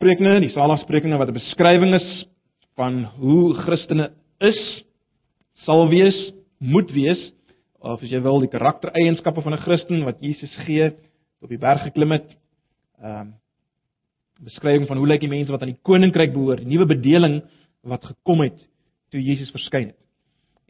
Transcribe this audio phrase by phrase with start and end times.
[0.00, 2.24] sprekinge, die saligsprekinge wat 'n beskrywing is
[2.74, 4.60] van hoe Christene is,
[5.66, 6.16] sal wees,
[6.58, 7.20] moet wees
[7.80, 10.92] of as jy wil die karaktereienskappe van 'n Christen wat Jesus gee
[11.42, 12.28] op die berg geklim het.
[13.02, 13.34] Ehm um,
[14.40, 17.42] beskrywing van hoe lyk die mense wat aan die koninkryk behoort, die nuwe bedeling
[17.82, 18.56] wat gekom het
[19.10, 20.00] toe Jesus verskyn het.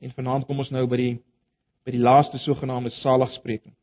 [0.03, 1.19] En vanaand kom ons nou by die
[1.85, 3.75] by die laaste sogenaamde saligspreking.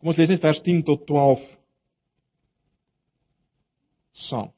[0.00, 1.44] Kom ons lees net vers 10 tot 12
[4.26, 4.50] saam.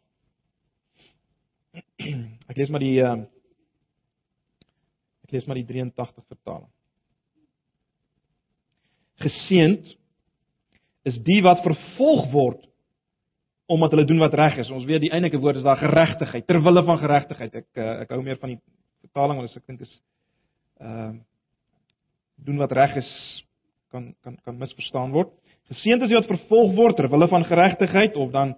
[1.98, 3.18] Ek lees maar die uh
[5.28, 6.70] Ek lees maar die 83 vertaling.
[9.20, 9.90] Geseend
[11.04, 12.64] is die wat vervolg word
[13.68, 14.70] omdat hulle doen wat reg is.
[14.72, 17.58] Ons weet die eintlike woord is daar geregtigheid, ter wille van geregtigheid.
[17.60, 18.60] Ek eh, ek hou meer van die
[19.04, 19.92] vertaling want ek dink is
[20.80, 21.18] ehm uh,
[22.48, 23.08] doen wat reg is
[23.92, 25.30] kan kan kan misverstaan word.
[25.72, 28.54] Geseend is die wat vervolg word ter wille van geregtigheid of dan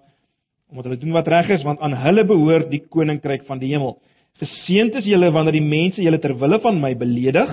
[0.71, 3.97] omdat hulle doen wat reg is want aan hulle behoort die koninkryk van die hemel.
[4.39, 7.51] Geseend is julle wanneer die mense julle ter wille van my beledig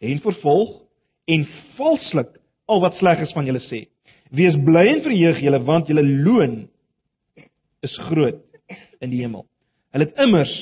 [0.00, 0.72] en vervolg
[1.32, 1.46] en
[1.78, 2.32] valslik
[2.66, 3.86] al wat sleg is van julle sê.
[4.34, 6.56] Wees bly en verheug julle want julle loon
[7.86, 8.42] is groot
[9.00, 9.46] in die hemel.
[9.94, 10.54] Hulle het immers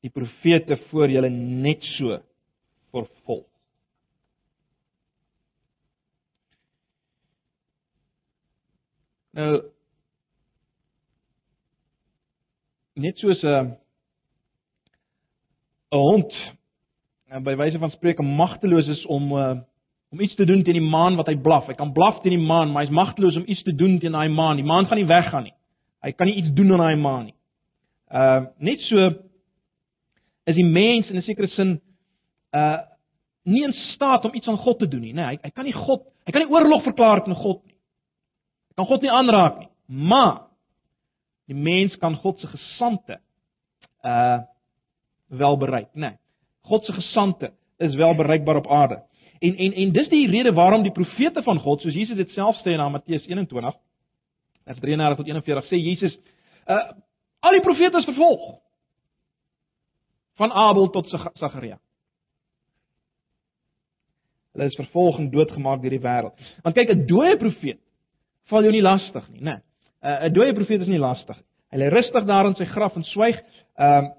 [0.00, 2.20] die profete voor julle net so
[2.94, 3.49] vervolg.
[9.36, 9.62] Nou
[13.00, 13.66] net soos 'n uh,
[15.90, 16.32] 'n hond
[17.30, 19.58] en by wyse van spreuke magteloos is om uh,
[20.10, 21.66] om iets te doen teen die maan wat hy blaf.
[21.66, 24.28] Hy kan blaf teen die maan, maar hy's magteloos om iets te doen teen daai
[24.28, 24.56] maan.
[24.58, 25.54] Die maan gaan nie weggaan nie.
[26.02, 27.36] Hy kan nie iets doen aan daai maan nie.
[28.10, 29.10] Uh net so
[30.50, 31.80] is die mens in 'n sekere sin
[32.52, 32.78] uh
[33.42, 35.22] nie in staat om iets aan God te doen nie, né?
[35.22, 37.62] Nee, hy hy kan nie God, hy kan nie oorlog verklaar teen God
[38.74, 39.68] kan God nie aanraak nie.
[39.90, 40.46] Maar
[41.50, 43.20] die mens kan God se gesande
[44.06, 44.40] uh
[45.30, 46.00] wel bereik, né?
[46.00, 46.18] Nee,
[46.66, 49.02] God se gesande is wel bereikbaar op aarde.
[49.38, 52.56] En en en dis die rede waarom die profete van God, soos Jesus dit self
[52.64, 53.76] sê in Matteus 21,
[54.64, 56.18] vers 33 tot 41 sê Jesus,
[56.66, 56.92] uh
[57.40, 58.58] al die profete is vervolg.
[60.36, 61.08] Van Abel tot
[61.38, 61.78] Sagaria.
[64.52, 66.34] Hulle is vervolg en doodgemaak deur die wêreld.
[66.62, 67.80] Want kyk, 'n dooie profeet
[68.50, 69.60] val jou nie lastig nie, né?
[70.02, 70.28] Nee.
[70.28, 71.46] 'n Dooie profeet is nie lastig nie.
[71.70, 73.38] Hy lê rustig daar in sy graf en swyg.
[73.78, 74.16] Ehm uh,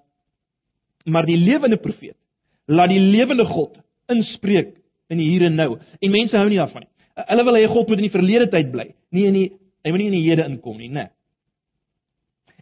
[1.06, 2.18] maar die lewende profeet
[2.70, 3.80] laat die lewende God
[4.12, 4.76] inspreek
[5.10, 5.80] in die hier en nou.
[6.00, 6.92] En mense hou nie daarvan nie.
[7.28, 9.48] Hulle wil hê God moet in die verlede tyd bly, nie in die
[9.82, 11.08] hy moet nie in die hede inkom nie, né?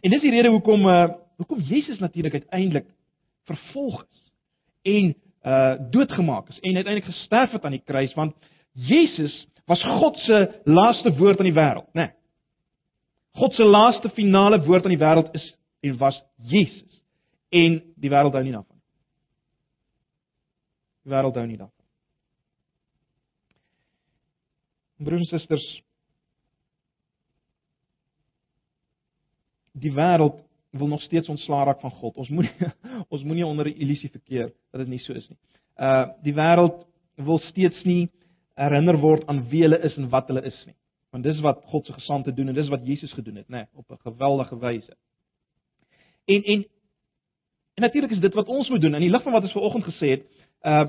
[0.00, 1.08] En dis die rede hoekom uh
[1.40, 2.88] hoekom Jesus natuurlik uiteindelik
[3.48, 4.24] vervolg is
[4.94, 5.14] en
[5.44, 8.34] uh doodgemaak is en uiteindelik gesterf het aan die kruis want
[8.72, 9.36] Jesus
[9.70, 12.10] was God se laaste woord aan die wêreld, né?
[13.38, 15.46] God se laaste finale woord aan die wêreld is
[15.86, 16.18] en was
[16.50, 17.02] Jesus
[17.54, 18.88] en die wêreld hou nie daarvan nie.
[21.06, 21.76] Die wêreld hou nie daarvan.
[25.00, 25.68] Broers en susters,
[29.72, 30.42] die wêreld
[30.74, 32.18] wil nog steeds ontslaa raak van God.
[32.18, 32.72] Ons moenie
[33.14, 35.38] ons moenie onder 'n illusie verkeer dat dit nie so is nie.
[35.78, 38.10] Uh die wêreld wil steeds nie
[38.60, 40.76] herinner word aan wie hulle is en wat hulle is nie.
[41.10, 43.66] Want dis wat God se gesande doen en dis wat Jesus gedoen het, nê, nee,
[43.74, 44.94] op 'n geweldige wyse.
[46.24, 46.64] En en
[47.80, 49.84] En natuurlik is dit wat ons moet doen in die lig van wat ons vanoggend
[49.84, 50.26] gesê het.
[50.62, 50.88] Uh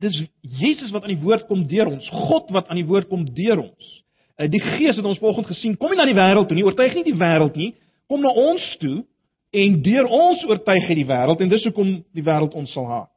[0.00, 3.24] Dis Jesus wat aan die woord kom deur ons, God wat aan die woord kom
[3.34, 3.90] deur ons.
[4.36, 6.94] Uh die Gees het ons vanoggend gesien, kom nie na die wêreld toe nie, oortuig
[6.94, 7.70] nie die wêreld nie,
[8.08, 9.04] kom na ons toe
[9.50, 13.10] en deur ons oortuig hy die wêreld en dis hoekom die wêreld ons sal haat.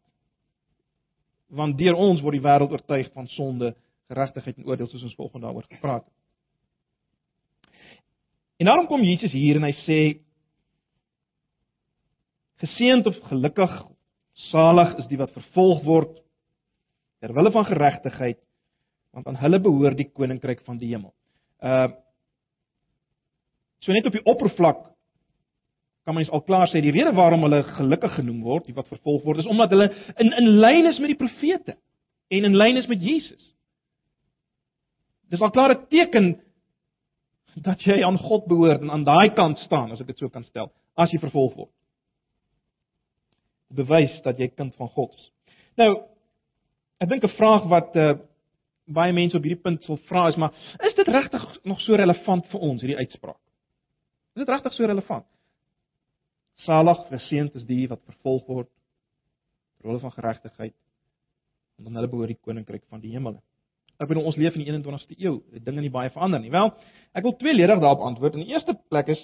[1.53, 3.73] Want deur ons word die wêreld oortuig van sonde,
[4.11, 6.13] geregtigheid en oordeel soos ons vanoggend daaroor gepraat het.
[8.61, 9.99] En daarom kom Jesus hier en hy sê
[12.63, 13.71] Geseend of gelukkig,
[14.47, 16.13] salig is die wat vervolg word
[17.19, 18.39] ter wille van geregtigheid,
[19.11, 21.11] want aan hulle behoort die koninkryk van die hemel.
[21.59, 21.91] Uh
[23.83, 24.92] So net op die oppervlak
[26.03, 29.23] kan mens al klaar sê die rede waarom hulle gelukkig genoem word, die wat vervolg
[29.23, 31.77] word, is omdat hulle in in lyn is met die profete
[32.29, 33.53] en in lyn is met Jesus.
[35.29, 36.41] Dis al klaar 'n teken
[37.55, 40.43] dat jy aan God behoort en aan daai kant staan, as ek dit so kan
[40.43, 41.71] stel, as jy vervolg word
[43.75, 45.25] bewys dat jy kind van God is.
[45.81, 45.89] Nou,
[47.01, 48.13] ek dink 'n vraag wat uh
[48.85, 50.51] baie mense op hierdie punt sal vra is maar
[50.83, 53.39] is dit regtig nog so relevant vir ons hierdie uitspraak?
[54.35, 55.25] Is dit regtig so relevant?
[56.55, 58.69] Salig geseënd is die wat vervolg word
[59.77, 60.75] ter wille van geregtigheid
[61.83, 63.41] want hulle behoort die koninkryk van die hemele.
[63.99, 65.39] Ek bedoel ons leef in die 21ste eeu.
[65.65, 66.51] Dinge nie baie verander nie.
[66.53, 66.71] Wel,
[67.17, 68.37] ek wil tweeledig daarop antwoord.
[68.37, 69.21] In die eerste plek is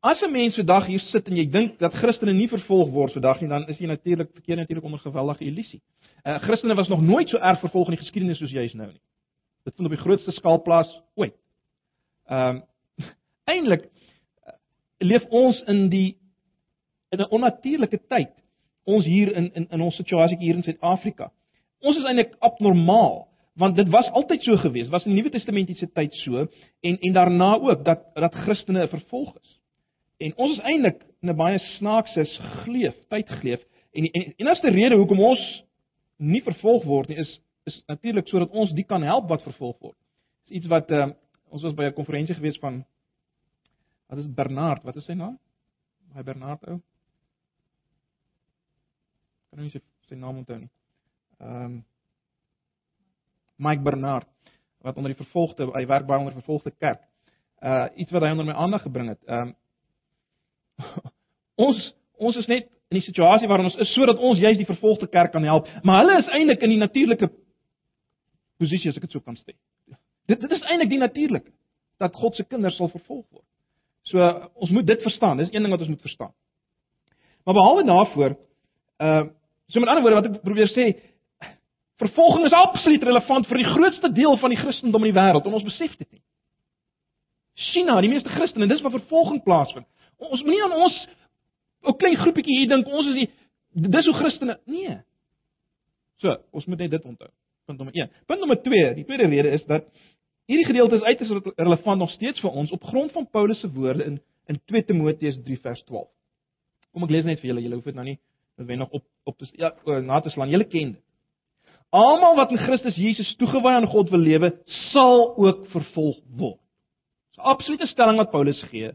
[0.00, 3.40] as 'n mens vandag hier sit en jy dink dat Christene nie vervolg word vandag
[3.40, 5.82] nie, dan is jy natuurlik verkeer natuurlik onder geweldige illusie.
[6.24, 9.00] Uh Christene was nog nooit so erg vervolg in die geskiedenis soos juis nou nie.
[9.64, 11.34] Dit vind op die grootste skaal plaas ooit.
[12.28, 12.62] Ehm um,
[13.44, 13.88] eintlik
[14.98, 16.16] leef ons in die
[17.10, 18.32] in 'n onnatuurlike tyd.
[18.84, 21.30] Ons hier in in in ons situasie hier in Suid-Afrika.
[21.80, 23.26] Ons is eintlik abnormaal
[23.58, 24.88] want dit was altyd so gewees.
[24.88, 26.46] Was in die Nuwe Testamentiese tyd so
[26.80, 29.60] en en daarna ook dat dat Christene vervolg is.
[30.18, 32.24] En ons is eintlik in 'n baie snaakse
[32.64, 33.60] gleef, tyd geleef
[33.92, 35.64] en en die enigste rede hoekom ons
[36.16, 39.96] nie vervolg word nie is is natuurlik sodat ons die kan help wat vervolg word.
[40.46, 41.10] Dis iets wat uh,
[41.50, 42.84] ons was by 'n konferensie gewees van
[44.08, 45.36] wat is Bernard, wat is sy naam?
[46.16, 46.78] Hy Bernard ou.
[49.52, 50.72] Kan nie sy sy naam onthou nie.
[51.42, 51.78] Ehm um,
[53.58, 54.28] Mike Bernard
[54.86, 57.00] wat onder die vervolgde hy werk baie onder vervolgde kerk.
[57.60, 59.20] Uh iets wat hy onder my aandag gebring het.
[59.26, 59.54] Ehm um,
[61.66, 61.80] ons
[62.16, 65.32] ons is net in die situasie waarin ons is sodat ons juist die vervolgde kerk
[65.32, 67.28] kan help, maar hulle is eintlik in die natuurlike
[68.58, 69.54] posisie as ek dit so kan sê.
[70.30, 71.52] Dit dit is eintlik die natuurlike
[71.98, 73.44] dat God se kinders sal vervolg word.
[74.08, 74.24] So
[74.54, 75.36] ons moet dit verstaan.
[75.36, 76.32] Dis een ding wat ons moet verstaan.
[77.44, 78.36] Maar behalwe daarvoor,
[79.04, 79.26] uh
[79.68, 80.84] so met ander woorde wat ek probeer sê,
[82.00, 85.56] vervolging is absoluut relevant vir die grootste deel van die Christendom in die wêreld en
[85.58, 86.22] ons besef dit nie.
[87.68, 89.84] China, die meeste Christene, dis waar vervolging plaasvind.
[90.16, 90.96] Ons moenie aan ons
[91.84, 93.28] 'n klein groepietjie hier dink ons is die
[93.90, 94.58] dis hoe Christene.
[94.66, 94.96] Nee.
[96.22, 97.28] So, ons moet net dit onthou.
[97.66, 98.10] Punt nommer 1.
[98.26, 99.84] Punt nommer 2, die tweede rede is dat
[100.48, 104.04] hierdie gedeelte is uiters relevant nog steeds vir ons op grond van Paulus se woorde
[104.04, 106.08] in in 2 Timoteus 3 vers 12.
[106.92, 108.16] Kom ek lees net vir julle, julle hoef dit nou nie
[108.56, 110.48] noodwendig op op te ja, na te slaan.
[110.48, 111.02] Julle ken dit.
[111.92, 114.50] Almal wat in Christus Jesus toegewy aan God wil lewe,
[114.92, 116.60] sal ook vervolg word.
[117.30, 118.92] Dis 'n absolute stelling wat Paulus gee.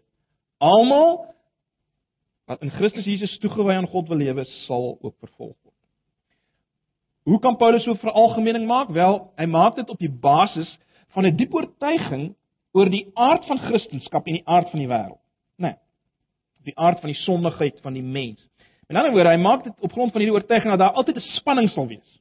[0.58, 1.26] Almal
[2.46, 5.74] wat in Christus Jesus toegewy aan God wil lewe, sal ook vervolg word.
[7.24, 8.90] Hoe kan Paulus so 'n veralgemening maak?
[8.90, 10.78] Wel, hy maak dit op die basis
[11.14, 12.36] van 'n diep oortuiging
[12.74, 15.22] oor die aard van Christendom en die aard van die wêreld.
[15.58, 15.68] Né?
[15.68, 15.76] Nee,
[16.64, 18.40] die aard van die sondigheid van die mens.
[18.90, 21.30] In ander woorde, hy maak dit op grond van hierdie oortuiging dat daar altyd 'n
[21.40, 22.20] spanning sal wees.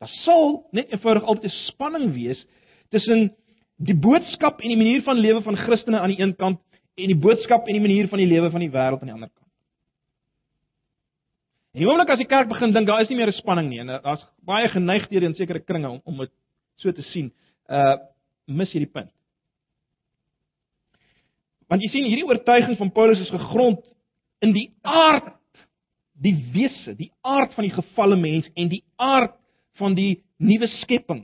[0.00, 2.46] Daar sal net eenvoudig altyd 'n spanning wees
[2.90, 3.34] tussen
[3.76, 6.60] die boodskap en die manier van lewe van Christene aan die een kant
[6.94, 9.28] en die boodskap en die manier van die lewe van die wêreld aan die ander
[9.28, 9.48] kant.
[11.72, 13.80] En die oomblik as die kerk begin dink daar is nie meer 'n spanning nie
[13.80, 16.30] en daar's baie geneigthede in sekere kringe om om dit
[16.76, 17.32] so te sien,
[17.68, 17.96] uh
[18.50, 19.10] mis jy die punt.
[21.70, 23.84] Want jy sien hierdie oortuiging van Paulus is gegrond
[24.42, 25.36] in die aard,
[26.20, 29.36] die wese, die aard van die gefalle mens en die aard
[29.78, 31.22] van die nuwe skepping.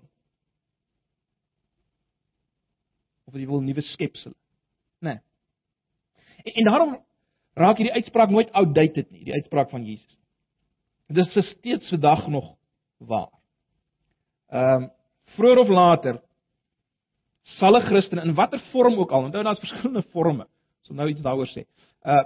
[3.26, 4.36] Of jy wil nuwe skepsel.
[5.02, 5.16] Né?
[5.16, 5.22] Nee.
[6.46, 6.94] En, en daarom
[7.58, 10.14] raak hierdie uitspraak nooit outdated nie, die uitspraak van Jesus.
[11.10, 12.52] Dit is steeds vandag nog
[12.98, 13.32] waar.
[14.52, 14.92] Ehm um,
[15.36, 16.20] vroeër of later
[17.58, 20.46] sal 'n Christen in watter vorm ook al, onthou daar's verskillende forme.
[20.82, 21.66] So nou iets daaroor sê.
[22.04, 22.24] Uh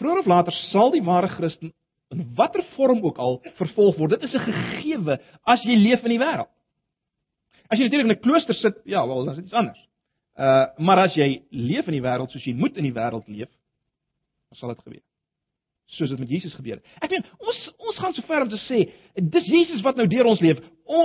[0.00, 1.72] vroeër of later sal die ware Christen
[2.10, 4.10] in watter vorm ook al vervolg word.
[4.10, 6.48] Dit is 'n gegewe as jy leef in die wêreld.
[7.68, 9.88] As jy natuurlik in 'n klooster sit, ja, wel, dan is dit iets anders.
[10.38, 13.50] Uh maar as jy leef in die wêreld soos jy moet in die wêreld leef,
[14.48, 15.02] dan sal dit gebeur
[15.90, 16.86] soos dit met Jesus gebeur het.
[17.02, 20.28] Ek meen, ons ons gaan so ver om te sê, dis Jesus wat nou deur
[20.30, 20.60] ons leef.
[20.86, 21.00] O,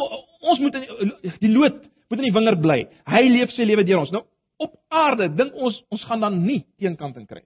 [0.51, 2.79] ons moet in die lood moet in die wingerd bly.
[3.09, 4.13] Hy leef sy lewe deur ons.
[4.13, 4.25] Nou
[4.57, 7.41] op aarde dink ons ons gaan dan nie teenkant in kry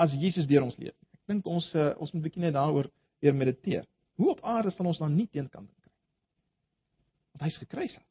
[0.00, 0.94] as Jesus deur ons leef.
[1.16, 2.88] Ek dink ons uh, ons moet 'n bietjie net daaroor
[3.20, 3.84] weer mediteer.
[4.16, 5.92] Hoe op aarde sal ons dan nie teenkant in kry?
[7.32, 8.02] Want hy's gekruisig.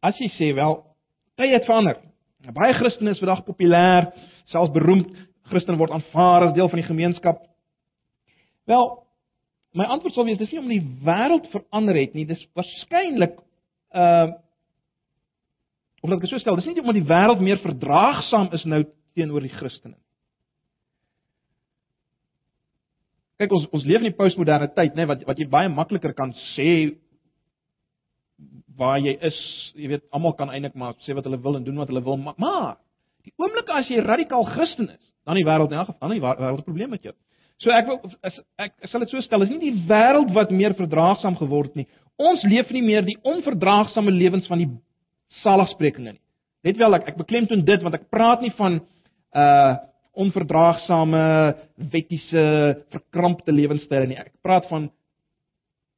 [0.00, 0.82] As jy sê wel,
[1.36, 1.96] tye het verander.
[2.52, 4.12] Baie Christene is vandag populêr,
[4.52, 5.08] selfs beroemd.
[5.48, 7.40] Christen word aanvaar as deel van die gemeenskap.
[8.68, 9.03] Wel,
[9.74, 13.38] my antwoord sal wees dis nie om die wêreld verander het nie, dis waarskynlik
[13.94, 14.32] uh
[16.04, 18.82] of laat ek so stel, dis nie omdat die wêreld meer verdraagsaam is nou
[19.16, 19.96] teenoor die Christene.
[23.40, 26.34] Kyk ons ons leef in die postmoderne tyd, nê, wat wat jy baie makliker kan
[26.52, 26.92] sê
[28.78, 29.38] waar jy is,
[29.78, 32.18] jy weet, almal kan eintlik maar sê wat hulle wil en doen wat hulle wil,
[32.20, 32.76] maar, maar
[33.24, 36.24] die oomblik as jy radikaal Christen is, dan die wêreld in elk geval, dan die
[36.24, 37.14] wêreld 'n probleem met jou.
[37.64, 40.76] So ek wil ek, ek sal dit so stel, is nie die wêreld wat meer
[40.76, 41.86] verdraagsaam geword nie.
[42.20, 44.68] Ons leef nie meer die onverdraagsame lewens van die
[45.42, 46.22] saligsprekinge nie.
[46.64, 48.82] Net wel ek ek beklemtoon dit want ek praat nie van
[49.34, 49.74] uh
[50.14, 51.20] onverdraagsame,
[51.90, 52.42] wettiese,
[52.94, 54.14] verkrampte lewenstyl nie.
[54.14, 54.84] Ek praat van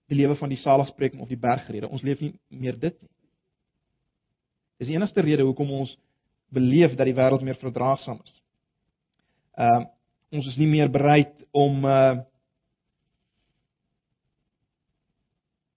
[0.08, 1.90] die lewe van die saligspreking of die bergrede.
[1.92, 3.11] Ons leef nie meer dit nie.
[4.80, 5.92] Dis die enigste rede hoekom ons
[6.49, 8.32] beleef dat die wêreld meer verdraagsaam is.
[9.61, 9.92] Ehm uh,
[10.37, 12.16] ons is nie meer bereid om uh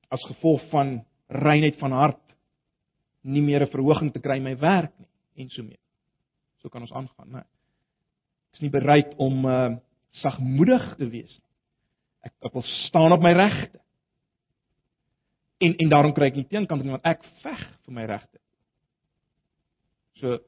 [0.09, 2.23] as gevolg van reinheid van hart
[3.21, 5.09] nie meer 'n verhoging te kry in my werk nie
[5.43, 5.79] en so mee.
[6.61, 7.39] So kan ons aangaan, né?
[7.39, 9.77] Ek is nie bereid om uh
[10.11, 11.49] sagmoedig te wees nie.
[12.21, 13.79] Ek ek wil staan op my regte.
[15.59, 18.39] En en daarom kry ek nie teenkant nie want ek veg vir my regte.
[20.19, 20.39] So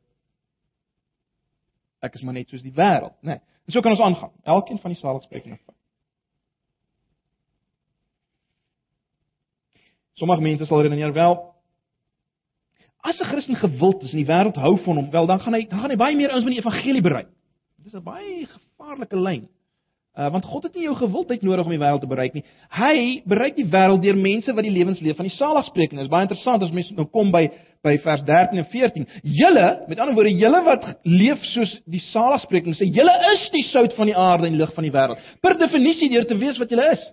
[2.02, 3.38] ek is maar net soos die wêreld, né?
[3.38, 3.42] Nee.
[3.72, 4.32] So kan ons aangaan.
[4.44, 5.58] Elkeen van die saligsprekinge.
[10.14, 11.52] Sommige mense sal redeneer wel
[13.02, 15.66] as 'n Christen gewild is en die wêreld hou van hom, wel dan gaan hy
[15.70, 17.28] dan gaan hy baie meer ouens met die evangelie bereik.
[17.78, 19.48] Dit is 'n baie gevaarlike lyn.
[20.20, 22.44] Uh, want God het nie jou gewildheid nodig om die wêreld te bereik nie.
[22.70, 25.98] Hy bereik die wêreld deur mense wat die lewens leef van die saligspreking.
[25.98, 27.50] Dit is baie interessant as mense nou kom by
[27.86, 29.08] by vers 13 en 14.
[29.24, 33.96] Julle, met ander woorde, julle wat leef soos die saligspreking sê, julle is die sout
[33.98, 35.22] van die aarde en lig van die wêreld.
[35.42, 37.04] Per definisie deur te wees wat julle is.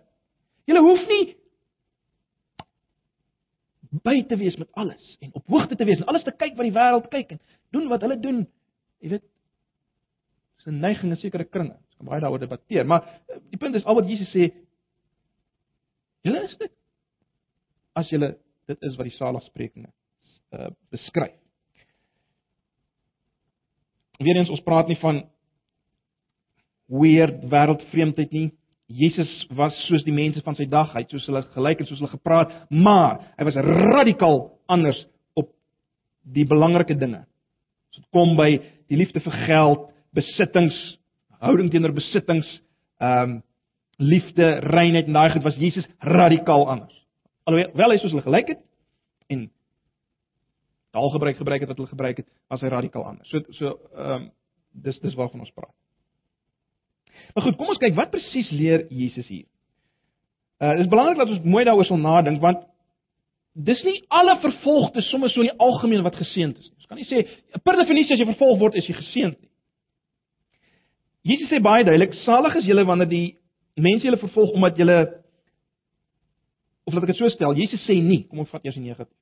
[0.68, 1.25] Julle hoef nie
[4.04, 6.66] by te wees met alles en op hoogte te wees en alles te kyk wat
[6.68, 7.40] die wêreld kyk en
[7.72, 8.42] doen wat hulle doen.
[9.00, 9.25] Jy weet,
[10.58, 11.72] dis 'n neiging in sekere kringe.
[11.72, 14.52] Ons kan baie daaroor debatteer, maar eh, die punt is al wat Jesus sê,
[16.22, 16.72] julle is dit.
[17.94, 19.88] As julle dit is wat die saligsprekinge
[20.57, 21.35] uh beskryf.
[24.19, 25.23] Weerens ons praat nie van
[26.88, 28.49] weird wêreldvreemdheid nie.
[28.88, 32.00] Jesus was soos die mense van sy dag, hy het soos hulle gelyk en soos
[32.00, 34.40] hulle gepraat, maar hy was radikaal
[34.73, 34.99] anders
[35.37, 35.50] op
[36.25, 37.21] die belangrike dinge.
[37.93, 38.55] As dit kom by
[38.88, 39.85] die liefde vir geld,
[40.17, 40.78] besittings,
[41.45, 42.49] houding teenoor besittings,
[43.02, 43.37] ehm um,
[43.99, 46.95] liefde, reinheid en daai goed was Jesus radikaal anders.
[47.50, 48.61] Alhoewel hy soos hulle gelyk het
[49.35, 49.49] en
[50.92, 53.28] taal gebruik het wat hulle gebruik het, was hy radikaal anders.
[53.28, 54.30] So so ehm um,
[54.73, 55.75] dis dis waarvan ons praat.
[57.35, 59.47] Maar goed, kom ons kyk wat presies leer Jesus hier.
[60.62, 62.64] Uh dis belangrik dat ons mooi daaroor sal nadink want
[63.54, 66.71] dis nie alle vervolgdes sommer so in die algemeen wat geseënd is.
[66.78, 67.25] Ons kan nie sê
[67.64, 69.50] per definisie as jy vervolg word is jy geseënd nie.
[71.28, 73.26] Jesus sê baie duidelik, salig is julle wanneer die
[73.76, 74.99] mense julle vervolg omdat julle
[76.88, 79.12] of laat ek dit so stel, Jesus sê nie, kom ons vat eers die negatief.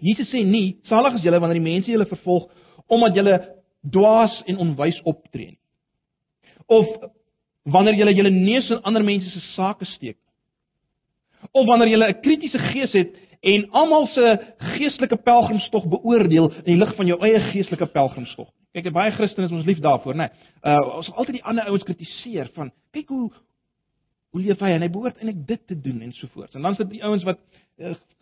[0.00, 2.50] Jesus sê nie, salig is julle wanneer die mense julle vervolg
[2.90, 3.38] omdat julle
[3.80, 5.60] dwaas en onwys optree nie
[6.70, 6.86] of
[7.62, 10.18] wanneer jy julle neus in ander mense se sake steek.
[11.50, 16.76] Of wanneer jy 'n kritiese gees het en almal se geestelike pelgrimstog beoordeel in die
[16.84, 18.48] lig van jou eie geestelike pelgrimstog.
[18.72, 20.28] Kyk, baie Christene is ons lief daarvoor, né?
[20.28, 20.74] Nee.
[20.74, 23.30] Uh ons sal altyd die ander ouens kritiseer van kyk hoe
[24.30, 26.54] hoe leef hy en hy behoort eintlik dit te doen en so voort.
[26.54, 27.38] En dan sit die ouens wat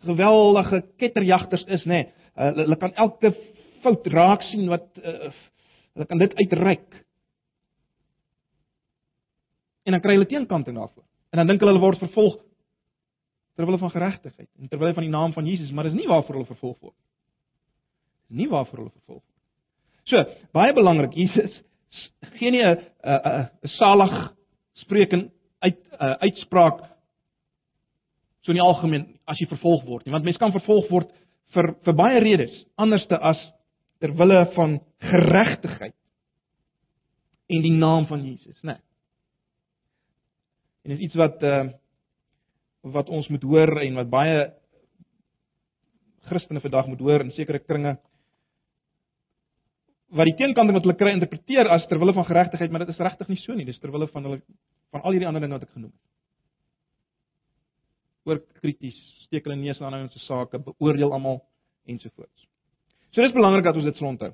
[0.05, 2.03] geweldige ketterjagters is, né?
[2.03, 2.13] Nee.
[2.39, 3.33] Uh, hulle kan elke
[3.83, 5.31] fout raak sien wat uh,
[5.93, 7.01] hulle kan dit uitreik
[9.83, 11.03] en dan kry hulle teenkanting daarvoor.
[11.29, 12.37] En dan dink hulle hulle word vervolg
[13.57, 16.07] terwyl hulle van geregtigheid en terwyl hulle van die naam van Jesus, maar dis nie
[16.07, 16.95] waarvoor hulle vervolg word.
[18.27, 19.35] Nie waarvoor hulle vervolg word.
[20.09, 20.23] So,
[20.55, 21.57] baie belangrik, Jesus
[22.37, 24.15] gee nie 'n 'n salig
[24.73, 26.85] spreking uit 'n uh, uitspraak
[28.43, 31.11] so in die algemeen as jy vervolg word nie, want mense kan vervolg word
[31.55, 33.39] vir vir baie redes, anderste as
[33.99, 34.77] ter wille van
[35.11, 35.95] geregtigheid
[37.49, 38.77] en die naam van Jesus, né?
[38.77, 38.85] Nee.
[40.85, 41.69] En dis iets wat uh
[42.81, 44.43] wat ons moet hoor en wat baie
[46.29, 47.97] Christene vandag moet hoor in sekere kringe
[50.15, 53.01] wat die teenkanting wat hulle kry interpreteer as ter wille van geregtigheid, maar dit is
[53.03, 53.65] regtig nie so nie.
[53.67, 54.39] Dis ter wille van hulle
[54.93, 55.99] van al hierdie ander dinge wat ek genoem het.
[58.29, 61.41] Oor krities, steek hulle neus aan ouens se sake, beoordeel almal
[61.89, 62.45] ensovoorts.
[63.09, 64.31] So dis belangrik dat ons dit onthou.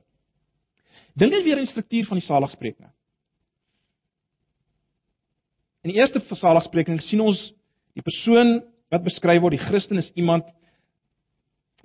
[1.15, 2.91] Dink net weer aan die struktuur van die saligsprekinge.
[5.85, 7.39] In die eerste versaaligspreking sien ons
[7.95, 8.57] die persoon
[8.91, 10.47] wat beskryf word, die Christen is iemand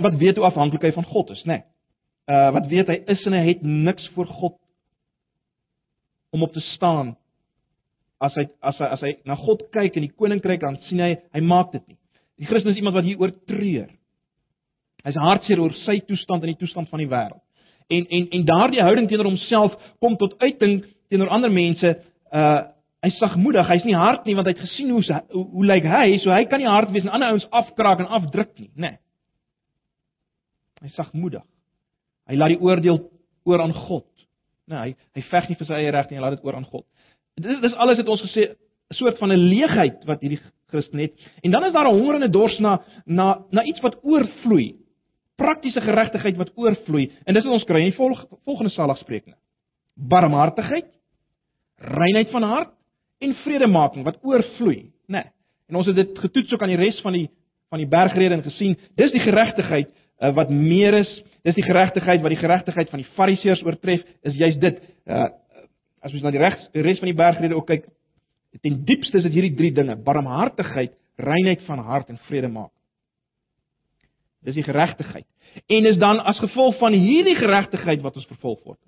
[0.01, 1.61] wat weet hoe afhanklik hy van God is, né?
[1.61, 1.67] Nee.
[2.31, 4.57] Uh wat weet hy is en hy het niks voor God
[6.33, 7.15] om op te staan.
[8.23, 11.13] As hy as hy as hy na God kyk in die koninkryk dan sien hy
[11.35, 12.00] hy maak dit nie.
[12.41, 13.89] Die Christen is iemand wat hier oor treur.
[15.05, 17.43] Hy's hartseer oor sy toestand en die toestand van die wêreld.
[17.91, 21.97] En en en daardie houding teenoor homself kom tot uiting teenoor ander mense
[22.33, 22.61] uh
[23.01, 26.19] Hy's sagmoedig, hy's nie hard nie want hy het gesien hoe hoe, hoe lyk hy,
[26.21, 28.91] so hy kan nie hard wees en ander ouens afkraak en afdruk nie, nê.
[28.91, 28.99] Nee.
[30.85, 31.41] Hy's sagmoedig.
[32.29, 33.01] Hy laat die oordeel
[33.49, 34.05] oor aan God,
[34.71, 36.69] Nee, hy hy veg nie vir sy eie reg nie, hy laat dit oor aan
[36.69, 36.85] God.
[37.41, 40.41] Dis dis alles het ons gesê 'n soort van 'n leegheid wat hierdie
[40.71, 41.13] Christen het.
[41.41, 44.75] En dan is daar 'n honger en 'n dors na na na iets wat oorvloei.
[45.37, 47.11] Praktiese geregtigheid wat oorvloei.
[47.25, 49.37] En dis wat ons kry in die volg, volgende saligsprekinge.
[49.95, 50.87] Barmhartigheid,
[51.77, 52.73] reinheid van hart
[53.19, 55.23] en vredemaking wat oorvloei, né?
[55.23, 55.25] Nee.
[55.69, 57.29] En ons het dit getoets ook aan die res van die
[57.71, 61.11] van die bergrede en gesien, dis die geregtigheid uh, wat meer is,
[61.47, 64.81] dis die geregtigheid wat die geregtigheid van die Fariseërs oortref, is juist dit.
[65.07, 65.29] Uh,
[66.03, 67.87] as ons na die regs res van die bergrede ook kyk,
[68.59, 72.77] ten diepste is dit hierdie drie dinge: barmhartigheid, reinheid van hart en vredemaking.
[74.43, 75.27] Dis die geregtigheid.
[75.67, 78.81] En is dan as gevolg van hierdie geregtigheid wat ons vervolg word.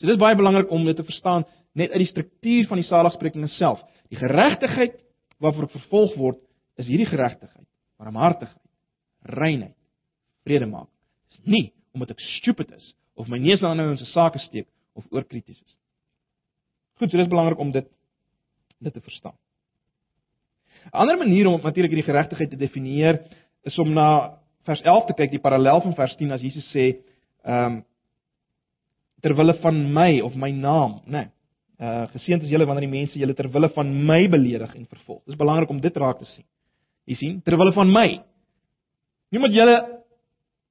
[0.00, 1.46] So dis baie belangrik om dit te verstaan
[1.76, 3.80] net uit die struktuur van die saligsprekinge self.
[4.12, 4.96] Die geregtigheid
[5.42, 6.40] waarvoor vervolg word,
[6.80, 7.66] is hierdie geregtigheid,
[8.00, 8.62] barmhartigheid,
[9.36, 9.76] reinheid,
[10.44, 10.92] vredemaking.
[11.32, 14.68] Dis nie omdat ek stupid is of my neus aan nou in se sake steek
[14.96, 15.75] of oorkrities is.
[16.96, 17.88] Goed, so dis belangrik om dit
[18.78, 19.34] dit te verstaan.
[20.92, 23.22] 'n Ander manier om natuurlik hierdie geregtigheid te definieer
[23.62, 26.96] is om na vers 11 te kyk, die parallel van vers 10 as Jesus sê,
[27.44, 27.84] ehm um,
[29.20, 31.18] ter wille van my of my naam, né?
[31.18, 31.28] Nee,
[31.80, 35.22] uh geseënd is julle wanneer die mense julle ter wille van my beledig en vervolg.
[35.26, 36.44] Dis belangrik om dit raak te sien.
[37.04, 38.06] Jy sien, ter wille van my.
[39.30, 39.76] Nie omdat julle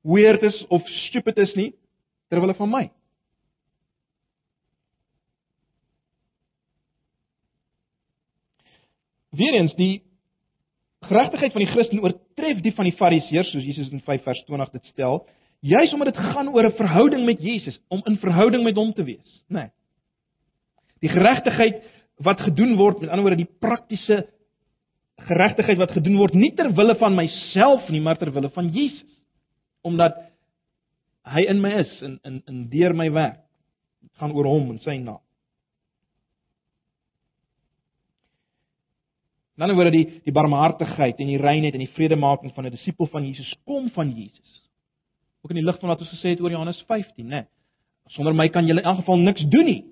[0.01, 1.73] weird is of stupid is nie,
[2.29, 2.83] ter wille van my.
[9.35, 10.03] Weerens die
[11.05, 14.71] geregtigheid van die Christen oortref die van die Fariseërs soos Jesus in 5 vers 20
[14.77, 15.25] dit stel,
[15.65, 19.03] juis omdat dit gaan oor 'n verhouding met Jesus, om in verhouding met hom te
[19.03, 19.59] wees, né?
[19.59, 19.69] Nee.
[21.01, 21.83] Die geregtigheid
[22.23, 24.25] wat gedoen word, met ander woorde die praktiese
[25.25, 29.09] geregtigheid wat gedoen word nie ter wille van myself nie, maar ter wille van Jesus.
[29.85, 30.17] Omdat
[31.35, 33.41] hy in my is en in in deur my werk.
[34.01, 35.24] Dit gaan oor hom en sy naam.
[39.55, 43.25] Dan word die die barmhartigheid en die reinheid en die vredemaking van 'n disipel van
[43.25, 44.51] Jesus kom van Jesus.
[45.41, 47.47] Ook in die lig van wat ons gesê het oor Johannes 15, né?
[48.07, 49.83] Sonder my kan julle in elk geval niks doen nie.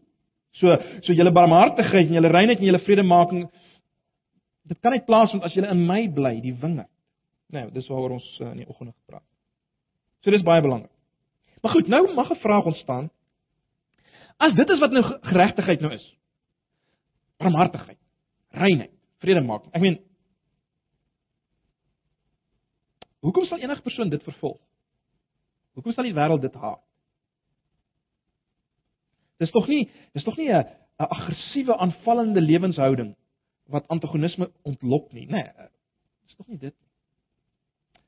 [0.51, 3.49] So so julle barmhartigheid en julle reinheid en julle vredemaking
[4.63, 6.89] dit kan net plaasvind as julle in my bly, die wingerd.
[7.49, 9.23] Nou, dis waaroor ons uh, in die oggend gepraat.
[10.23, 10.91] So dis baie belangrik.
[11.61, 13.09] Maar goed, nou mag 'n vraag ontstaan.
[14.37, 16.15] As dit is wat nou geregtigheid nou is.
[17.37, 17.97] Barmhartigheid,
[18.51, 18.92] reinheid
[19.23, 19.69] vrede maak.
[19.71, 20.01] Ek meen
[23.23, 24.59] Hoekom sal enige persoon dit vervolg?
[25.77, 26.81] Hoekom sal die wêreld dit haat?
[29.39, 30.63] Dis tog nie, dis tog nie 'n
[30.99, 33.15] 'n aggressiewe aanvallende lewenshouding
[33.67, 35.31] wat antagonisme ontlok nie, nê?
[35.31, 35.69] Nee,
[36.27, 36.89] dis tog nie dit nie.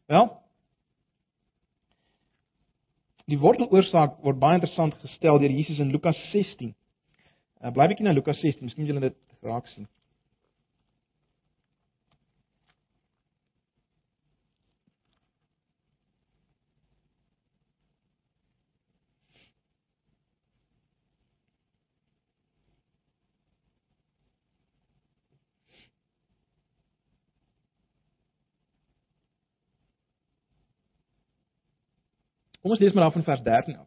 [0.06, 0.28] Wel,
[3.26, 6.76] die worteloorsaak word baie interessant gestel deur Jesus in Lukas 16.
[7.64, 9.88] Uh, bly bietjie na Lukas 16, miskien julle dit raak sien.
[32.66, 33.86] Kom ons lees maar af van vers 13 af.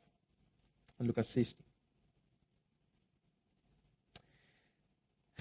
[0.97, 1.57] Van Lukas 16.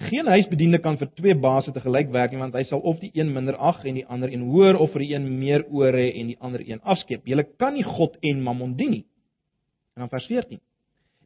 [0.08, 3.12] Geen huisbediende kan vir twee baase te gelyk werk nie, want hy sal of die
[3.14, 6.08] een minder ag en die ander een hoër of vir die een meer oor hê
[6.18, 7.30] en die ander een afskeep.
[7.30, 9.04] Jy kan nie God en Mammon dien nie.
[9.94, 10.58] En dan vers 14.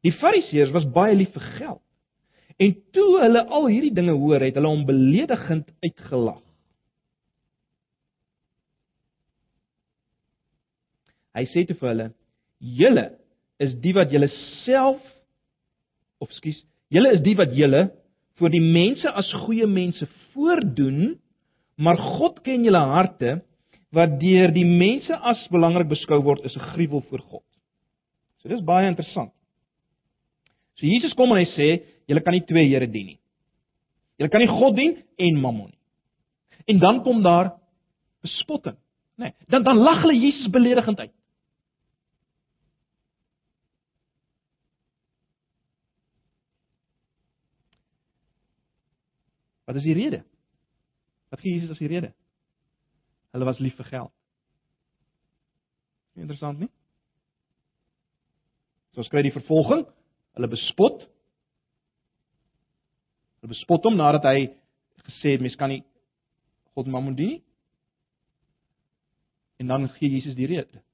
[0.04, 1.82] Die Fariseërs was baie lief vir geld.
[2.60, 6.44] En toe hulle al hierdie dinge hoor, het hulle hom beledigend uitgelag.
[11.36, 12.08] Hy sê te vir hulle:
[12.60, 13.06] "Julle
[13.60, 14.28] is die wat julle
[14.64, 15.00] self
[16.20, 16.58] of skus,
[16.90, 17.88] julle is die wat julle
[18.40, 21.16] vir die mense as goeie mense voordoen,
[21.76, 23.40] maar God ken julle harte
[23.92, 27.46] wat deur die mense as belangrik beskou word is 'n gruwel vir God."
[28.42, 29.32] So dis baie interessant.
[30.76, 31.68] So Jesus kom en hy sê,
[32.08, 33.18] julle kan nie twee Here dien nie.
[34.18, 35.78] Julle kan nie God dien en Mammon nie.
[36.66, 37.52] En dan kom daar
[38.22, 38.76] bespotting,
[39.18, 39.30] nê?
[39.30, 41.14] Nee, dan dan lag hulle Jesus beledigend uit.
[49.72, 50.18] Wat is die rede?
[51.32, 52.10] Wat gee Jesus as die rede?
[53.32, 54.12] Hulle was lief vir geld.
[56.20, 56.68] Interessant nie?
[58.92, 59.86] So ons kry die vervolging,
[60.36, 61.06] hulle bespot.
[63.40, 64.50] Hulle bespot hom nadat hy
[65.06, 65.80] gesê het mens kan nie
[66.76, 67.40] God Mammon dien nie.
[69.64, 70.84] En dan gee Jesus die rede.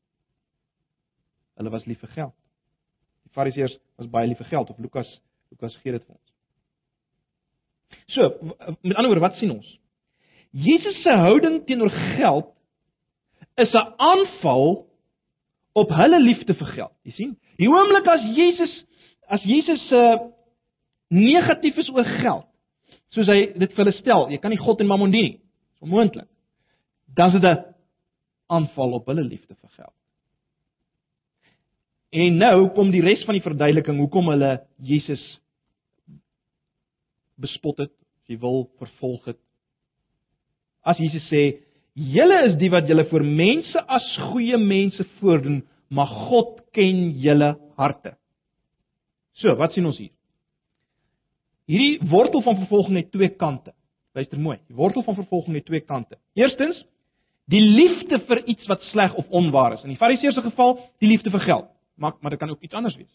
[1.59, 2.39] Hulle was lief vir geld.
[3.27, 5.11] Die Fariseërs was baie lief vir geld of Lukas
[5.51, 6.28] Lukas gee dit vir ons.
[8.09, 8.29] So,
[8.81, 9.79] met ander woorde, wat sien ons?
[10.51, 12.47] Jesus se houding teenoor geld
[13.55, 14.87] is 'n aanval
[15.73, 16.93] op hulle liefde vir geld.
[17.03, 17.39] Jy sien?
[17.57, 18.85] Die oomblik as Jesus
[19.29, 20.21] as Jesus se uh,
[21.09, 22.47] negatief is oor geld,
[23.13, 25.41] soos hy dit vir hulle stel, jy kan nie God en Mammon dien nie.
[25.73, 26.29] Dis onmoontlik.
[27.15, 27.65] Dan is dit 'n
[28.47, 29.95] aanval op hulle liefde vir geld.
[32.11, 35.41] En nou kom die res van die verduideliking hoekom hulle Jesus
[37.41, 39.41] bespot het, as jy wil, vervolg het.
[40.85, 41.63] As Jesus sê,
[41.95, 47.57] "Julle is die wat julle vir mense as goeie mense voordoen, maar God ken julle
[47.77, 48.17] harte."
[49.35, 50.11] So, wat sien ons hier?
[51.69, 53.75] Hierdie wortel van vervolging het twee kante.
[54.17, 54.57] Luister mooi.
[54.67, 56.17] Die wortel van vervolging het twee kante.
[56.35, 56.81] Eerstens,
[57.53, 59.85] die liefde vir iets wat sleg of onwaar is.
[59.85, 61.69] In die Fariseërs se geval, die liefde vir geld.
[61.97, 63.13] Maar maar dit kan ook iets anders wees.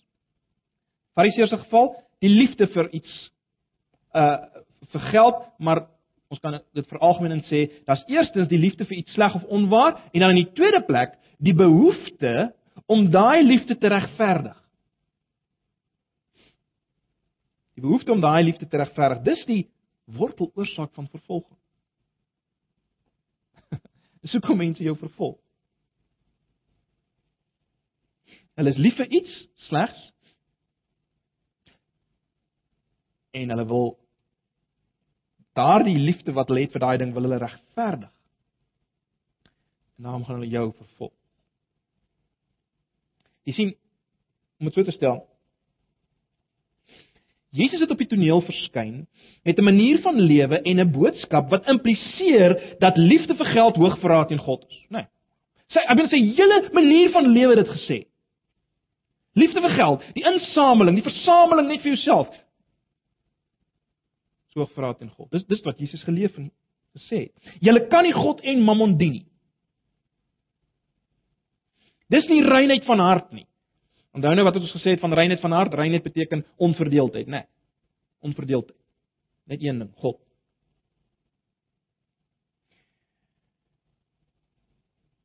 [1.13, 3.32] Fariseërs se geval, die liefde vir iets
[4.13, 5.88] uh vir geld, maar
[6.30, 10.21] ons kan dit veralgemeen sê, daar's eerstens die liefde vir iets sleg of onwaar en
[10.21, 12.52] dan in die tweede plek die behoefte
[12.86, 14.58] om daai liefde te regverdig.
[17.73, 19.63] Die behoefte om daai liefde te regverdig, dis die
[20.13, 21.58] worteloorsaak van vervolging.
[24.21, 25.39] Dis hoekom mense jou vervolg.
[28.60, 29.38] Hulle is lief vir iets
[29.69, 30.02] slegs
[33.34, 33.95] en hulle wil
[35.53, 38.11] daardie liefde wat hulle het vir daai ding wil hulle regverdig.
[39.97, 41.13] En daarom gaan hulle jou vervolg.
[43.43, 43.71] Jy sien,
[44.59, 45.21] om dit so te stel,
[47.53, 49.03] Jesus het op die toneel verskyn
[49.45, 53.99] met 'n manier van lewe en 'n boodskap wat impliseer dat liefde vir geld hoog
[53.99, 54.97] verraad teen God is, né?
[54.97, 55.07] Nee.
[55.67, 58.05] Sy, ek bedoel sy hele manier van lewe het dit gesê.
[59.33, 62.27] Liefde vir geld, die insameling, die versameling net vir jouself.
[64.53, 65.31] So verraad teen God.
[65.33, 66.51] Dis dis wat Jesus geleef en
[66.97, 67.55] gesê het.
[67.61, 69.25] Jy kan nie God en Mammon dien nie.
[72.13, 73.47] Dis nie reinheid van hart nie.
[74.13, 77.41] Onthou nou wat ons gesê het van reinheid van hart, reinheid beteken onverdeeldheid, né?
[77.41, 77.49] Nee,
[78.29, 78.77] onverdeeldheid.
[79.49, 80.19] Net een ding, God.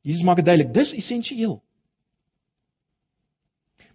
[0.01, 1.59] Jesus maak dit duidelik, dis essensieel.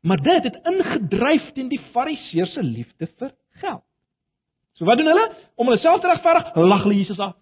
[0.04, 3.84] Maar dit het ingedryf teen die Fariseërs se liefde vir geld.
[4.74, 5.26] So wat doen hulle?
[5.54, 7.36] Om hulle self te regverdig, lag hulle Jesus af.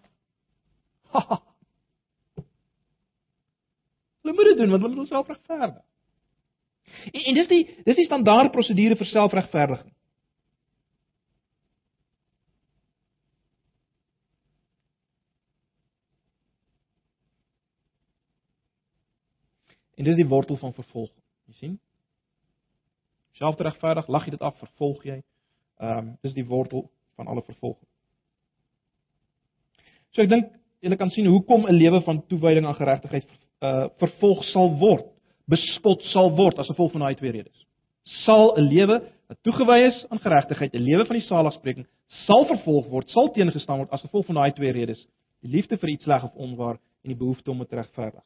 [4.23, 5.83] hulle moet dit doen want hulle moet homself regverdig.
[7.13, 9.91] En, en dis die dis die standaard prosedure vir selfregverdiging.
[19.97, 21.21] En dis die wortel van vervolging.
[21.47, 21.75] Jy sien?
[23.39, 25.23] Selfregverdig, lag jy dit af, vervolg jy.
[25.81, 26.91] Ehm um, dis die wortel
[27.23, 27.89] van alle vervolging.
[30.13, 30.51] So ek dink
[30.83, 33.29] julle kan sien hoekom 'n lewe van toewyding aan geregtigheid
[33.63, 35.07] uh vervolg sal word
[35.47, 37.67] bespot sal word as gevolg van daai twee redes.
[38.25, 41.87] Sal 'n lewe wat toegewy is aan geregtigheid, 'n lewe van die saligspreking,
[42.27, 45.07] sal vervolg word, sal teengestaan word as gevolg van daai twee redes:
[45.43, 48.23] die liefde vir iets sleg of onwaar en die behoefte om te regverdig.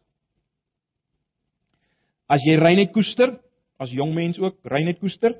[2.29, 3.39] As jy reinheid koester,
[3.79, 5.37] as jong mens ook reinheid koester,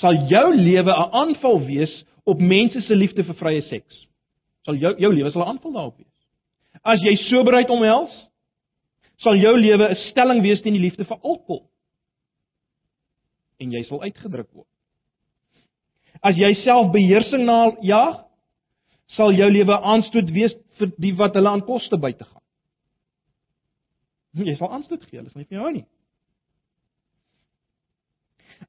[0.00, 4.06] sal jou lewe 'n aanval wees op mense se liefde vir vrye seks.
[4.64, 6.14] Sal jou jou lewe sal 'n aanval daarop wees.
[6.84, 8.12] As jy soberheid omhels,
[9.16, 11.68] sal jou lewe 'n stelling wees teen die liefde vir alkohol.
[13.60, 14.68] En jy sal uitgedruk word.
[16.22, 18.24] As jy self beheersing na jag,
[19.06, 22.42] sal jou lewe aanstoot wees vir die wat hulle aan koste buite gaan.
[24.34, 25.84] Jy sal aanstoot gee, hulle sal nie vir jou nie.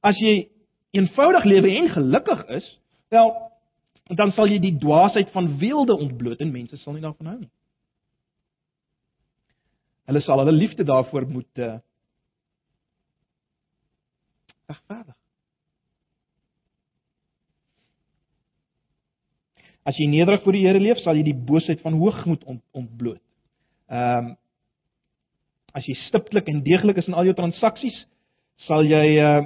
[0.02, 0.48] As jy
[0.96, 2.66] eenvoudig lewe en gelukkig is,
[3.14, 3.34] wel,
[4.18, 7.52] dan sal jy die dwaasheid van weelde ontbloot en mense sal nie daarvan hou nie.
[10.06, 11.62] Hulle sal hulle liefde daarvoor moet
[14.70, 15.14] regverdig.
[19.86, 23.22] As jy nederig voor die Here leef, sal jy die boosheid van hoogmoed ont, ontbloot.
[23.92, 24.34] Ehm um,
[25.76, 27.96] as jy stiptelik en deeglik is in al jou transaksies,
[28.64, 29.42] sal jy uh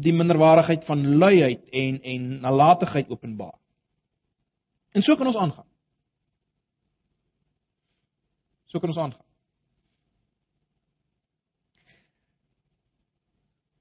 [0.00, 3.58] die minderwaardigheid van luiheid en en nalatigheid openbaar.
[4.92, 5.66] En so kan ons aangaan.
[8.66, 9.26] So kan ons aangaan.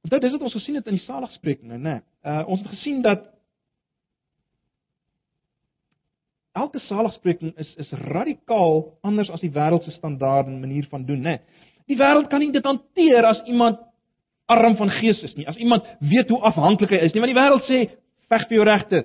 [0.01, 2.01] Dit is wat ons gesien het in die saligsprekinge, né?
[2.27, 3.29] Uh ons het gesien dat
[6.51, 11.21] elke saligspreking is is radikaal anders as die wêreld se standaard en manier van doen,
[11.21, 11.37] né?
[11.87, 13.79] Die wêreld kan nie dit hanteer as iemand
[14.51, 15.47] arm van gees is nie.
[15.47, 17.81] As iemand weet hoe afhanklik hy is nie, want die wêreld sê
[18.31, 19.03] veg vir jou regte.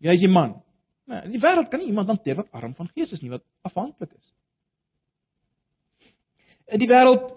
[0.00, 0.54] Jy is 'n man.
[1.06, 4.12] Nee, die wêreld kan nie iemand hanteer wat arm van gees is nie, wat afhanklik
[4.14, 4.26] is.
[6.78, 7.32] Die wêreld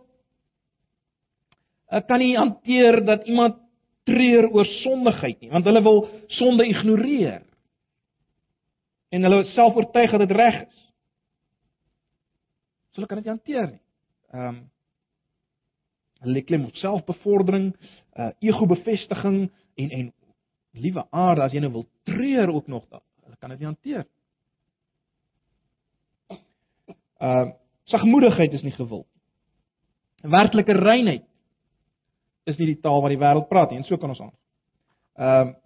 [2.08, 3.56] kan nie hanteer dat iemand
[4.04, 7.42] treur oor sondigheid nie, want hulle wil sonde ignoreer.
[9.10, 10.80] En hulle self oortuig dat dit reg is.
[12.94, 13.82] So hulle kan dit hanteer nie.
[14.34, 14.62] Ehm um,
[16.28, 17.72] hulle klem op selfbevordering,
[18.20, 19.40] uh ego-bevestiging
[19.76, 20.12] en en
[20.74, 23.02] liewe aarde as jy nou wil treur ook nog dan.
[23.24, 24.06] Hulle kan dit nie hanteer.
[27.20, 27.52] Uh
[27.92, 29.08] sagmoedigheid is nie gewild.
[30.24, 31.26] Werklike reinheid
[32.48, 34.34] is nie die taal wat die wêreld praat nie en so kan ons aan.
[35.20, 35.60] Ehm uh,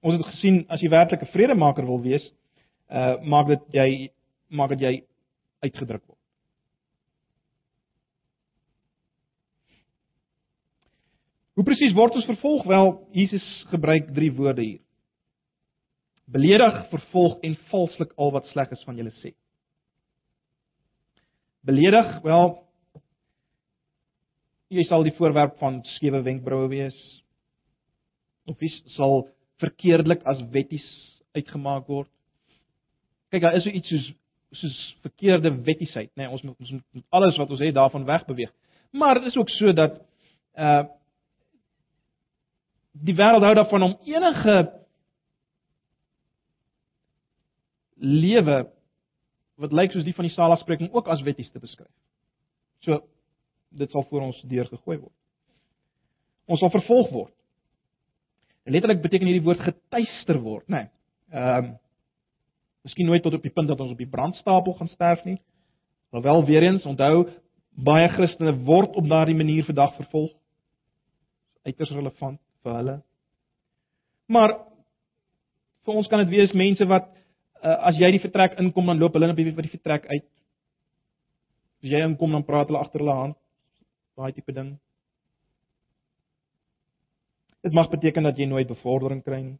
[0.00, 2.24] ons het gesien as jy werklike vredemaker wil wees,
[2.90, 3.88] uh maak dit jy
[4.48, 4.92] maak dit jy
[5.66, 6.17] uitgedruk word.
[11.58, 12.62] Hoe presies word ons vervolg?
[12.70, 14.78] Wel, Jesus gebruik drie woorde hier.
[16.30, 19.32] Beledig, vervolg en valslik al wat sleg is van julle sê.
[21.66, 22.52] Beledig, wel
[24.70, 26.98] jy sal die voorwerp van skewe wenkbroue wees.
[28.46, 29.24] Of jy sal
[29.58, 30.86] verkeerdelik as wetties
[31.34, 32.12] uitgemaak word.
[33.32, 34.06] Kyk, daar is so iets soos
[34.60, 36.22] soos verkeerde wettiesheid, nê?
[36.22, 38.54] Nee, ons moet ons moet alles wat ons het daarvan wegbeweeg.
[38.94, 39.98] Maar dit is ook so dat
[40.54, 40.86] uh
[43.04, 44.56] die wêreld hou daarvan om enige
[47.98, 48.58] lewe
[49.58, 51.90] wat lyk soos die van die saligspreking ook as wetties te beskryf.
[52.86, 53.00] So
[53.68, 55.14] dit sal voor ons deur gegooi word.
[56.48, 57.34] Ons sal vervolg word.
[58.64, 60.86] En letterlik beteken hierdie woord getuister word, nê.
[60.86, 60.90] Nee,
[61.34, 61.76] ehm um,
[62.86, 65.34] Miskien nooit tot op die punt dat ons op die brandstapel gaan sterf nie.
[66.14, 67.26] Alhoewel weer eens onthou
[67.84, 70.30] baie Christene word op daardie manier vandag vervolg.
[71.66, 72.96] Uiters relevant vir hulle.
[74.28, 74.54] Maar
[75.84, 77.08] vir ons kan dit wees mense wat
[77.62, 80.26] uh, as jy die vertrek inkom dan loop hulle net by die vertrek uit.
[81.82, 83.38] As jy inkom dan praat hulle agter hulle hand.
[84.18, 84.74] Daai tipe ding.
[87.62, 89.58] Dit mag beteken dat jy nooit bevordering kry nie.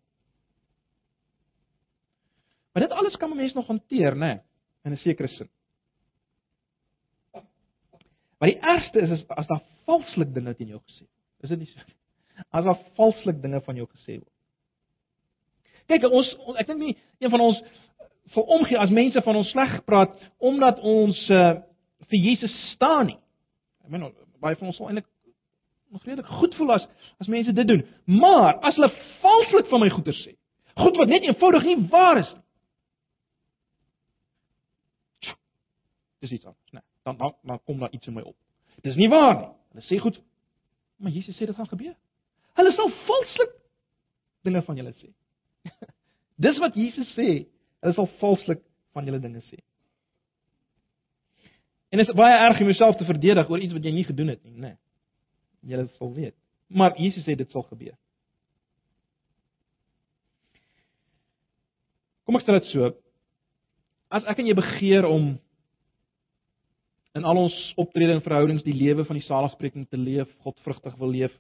[2.72, 4.40] Maar dit alles kan 'n mens nog hanteer, né,
[4.84, 5.48] in 'n sekere sin.
[8.38, 11.42] Maar die ergste is, is as daar valslik dinge teen jou gesê word.
[11.42, 11.97] Is dit nie so?
[12.50, 14.34] As daar valslik dinge van jou gesê word.
[15.88, 17.60] Kyk, ons ek dink nie een van ons
[18.34, 21.54] vir omgee as mense van ons sleg gepraat omdat ons uh,
[22.10, 23.20] vir Jesus staan nie.
[23.84, 24.10] Ek meen
[24.42, 25.08] baie van ons sal eintlik
[25.88, 26.84] nog redelik goed voel as
[27.22, 27.86] as mense dit doen.
[28.04, 28.90] Maar as hulle
[29.22, 30.36] valslik van my goeie sê,
[30.76, 32.44] goed wat net eenvoudig nie waar is nie.
[36.18, 36.80] dis iets anders, né?
[36.80, 38.36] Nee, dan dan dan kom daar iets in my op.
[38.82, 39.48] Dis nie waar nie.
[39.68, 40.20] Hulle sê goed,
[40.96, 41.94] maar Jesus sê dit gaan gebeur.
[42.58, 43.54] Hulle sal valslik
[44.46, 45.12] dinge van julle sê.
[46.46, 47.46] dis wat Jesus sê.
[47.82, 48.64] Hulle sal valslik
[48.96, 49.60] van julle dinge sê.
[51.88, 54.34] En dit is baie erg om jouself te verdedig oor iets wat jy nie gedoen
[54.34, 54.74] het nie, né?
[54.74, 55.76] Nee.
[55.78, 56.36] Jy sal weet.
[56.68, 57.96] Maar Jesus sê dit sal gebeur.
[62.28, 62.90] Kom ek stel dit so.
[64.12, 65.36] As ek en jy begeer om
[67.16, 71.10] in al ons optrede en verhoudings die lewe van die saligspreking te leef, godvrugtig wil
[71.14, 71.32] leef,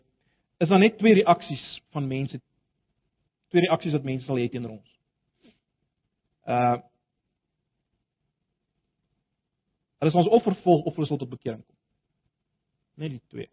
[0.58, 2.40] is daar net twee reaksies van mense.
[3.48, 4.94] Twee reaksies wat mense sal hê teenoor ons.
[6.46, 6.78] Uh
[9.98, 11.76] Hulle sal ons of vervolg of hulle sal tot bekering kom.
[13.02, 13.48] Net die twee.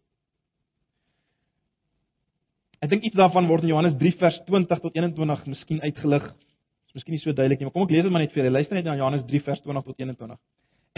[2.86, 6.28] Ek dink iets daarvan word in Johannes 3 vers 20 tot 21 miskien uitgelig.
[6.30, 8.44] Dit is miskien nie so duidelik nie, maar kom ek lees dit maar net vir
[8.44, 8.54] julle.
[8.54, 10.38] Luister net na Johannes 3 vers 20 tot 21.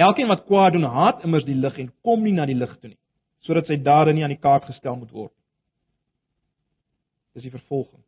[0.08, 2.92] Elkeen wat kwaad doen, haat immers die lig en kom nie na die lig toe
[2.92, 3.00] nie,
[3.48, 5.34] sodat sy dade nie aan die kaak gestel moet word.
[7.38, 8.02] Dis die vervolging.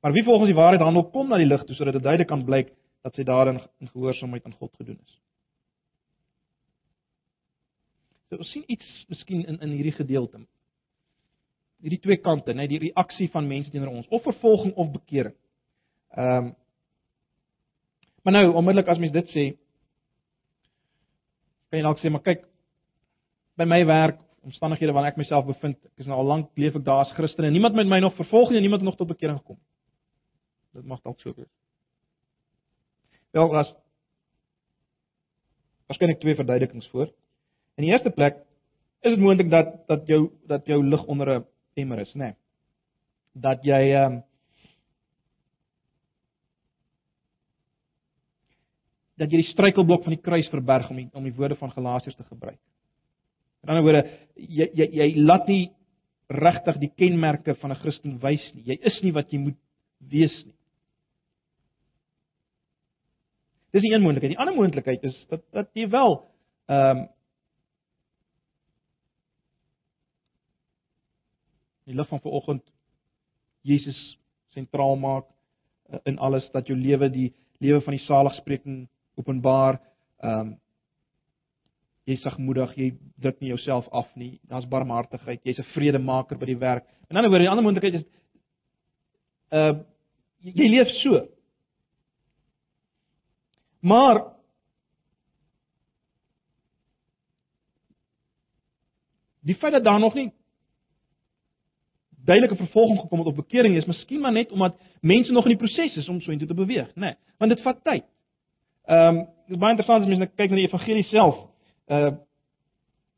[0.00, 2.44] Maar wie volgens die waarheid handel, kom na die lig toe sodat dit duidelik kan
[2.44, 2.72] blyk
[3.04, 5.20] dat sy dade in gehoorsaamheid aan God gedoen is.
[8.32, 10.40] So ons sien iets miskien in in hierdie gedeelte.
[11.84, 15.36] Hierdie twee kante, net die reaksie van mense teenoor ons, of vervolging of bekering.
[16.16, 16.52] Ehm um,
[18.24, 19.42] Maar nou, onmiddellik as mens dit sê,
[21.68, 22.46] kan jy dalk sê maar kyk
[23.60, 26.84] by my werk omstandighede waarin ek myself bevind ek is nou al lank leef ek
[26.86, 29.38] daar as Christen en niemand met my nog vervolg nie en niemand nog tot bekering
[29.38, 29.58] gekom
[30.74, 31.50] dit mag dalk so wees
[33.32, 33.72] wel as
[35.88, 37.08] waarskynlik twee verduidelikinge voor
[37.76, 38.38] in die eerste plek
[39.04, 42.36] is dit moontlik dat dat jou dat jou lig onder 'n emmer is nê nee.
[43.32, 44.22] dat jy ehm um,
[49.20, 52.16] dat jy die struikelblok van die kruis verberg om die, om die woorde van Galasiërs
[52.18, 52.58] te gebruik.
[53.64, 54.02] Met ander woorde,
[54.36, 55.70] jy jy jy laat nie
[56.28, 58.64] regtig die kenmerke van 'n Christen wys nie.
[58.66, 59.56] Jy is nie wat jy moet
[60.10, 60.54] wees nie.
[63.72, 64.36] Dis die een moontlikheid.
[64.36, 66.20] Die ander moontlikheid is dat dat jy wel
[66.68, 67.08] ehm um,
[71.84, 72.62] die lig van vanoggend
[73.62, 74.18] Jesus
[74.52, 75.24] sentraal maak
[75.92, 79.80] uh, in alles dat jou lewe die lewe van die saligspreking openbaar.
[80.20, 80.60] Ehm um,
[82.04, 82.90] jy sagmoedig, jy
[83.20, 84.38] druk nie jouself af nie.
[84.48, 85.40] Daar's barmhartigheid.
[85.44, 86.84] Jy's 'n vredemaker by die werk.
[87.10, 88.06] In ander woorde, die ander moontlikheid is
[89.50, 89.84] uh
[90.40, 91.28] jy leef so.
[93.80, 94.34] Maar
[99.40, 100.32] die feit dat daar nog nie
[102.24, 105.58] duidelike vervolging gekom het op bekering is, miskien maar net omdat mense nog in die
[105.58, 107.00] proses is om so intoe te beweeg, nê.
[107.00, 108.04] Nee, want dit vat tyd.
[108.84, 111.53] Ehm um, dit is baie interessant as mense kyk na die evangelie self.
[111.88, 112.14] Uh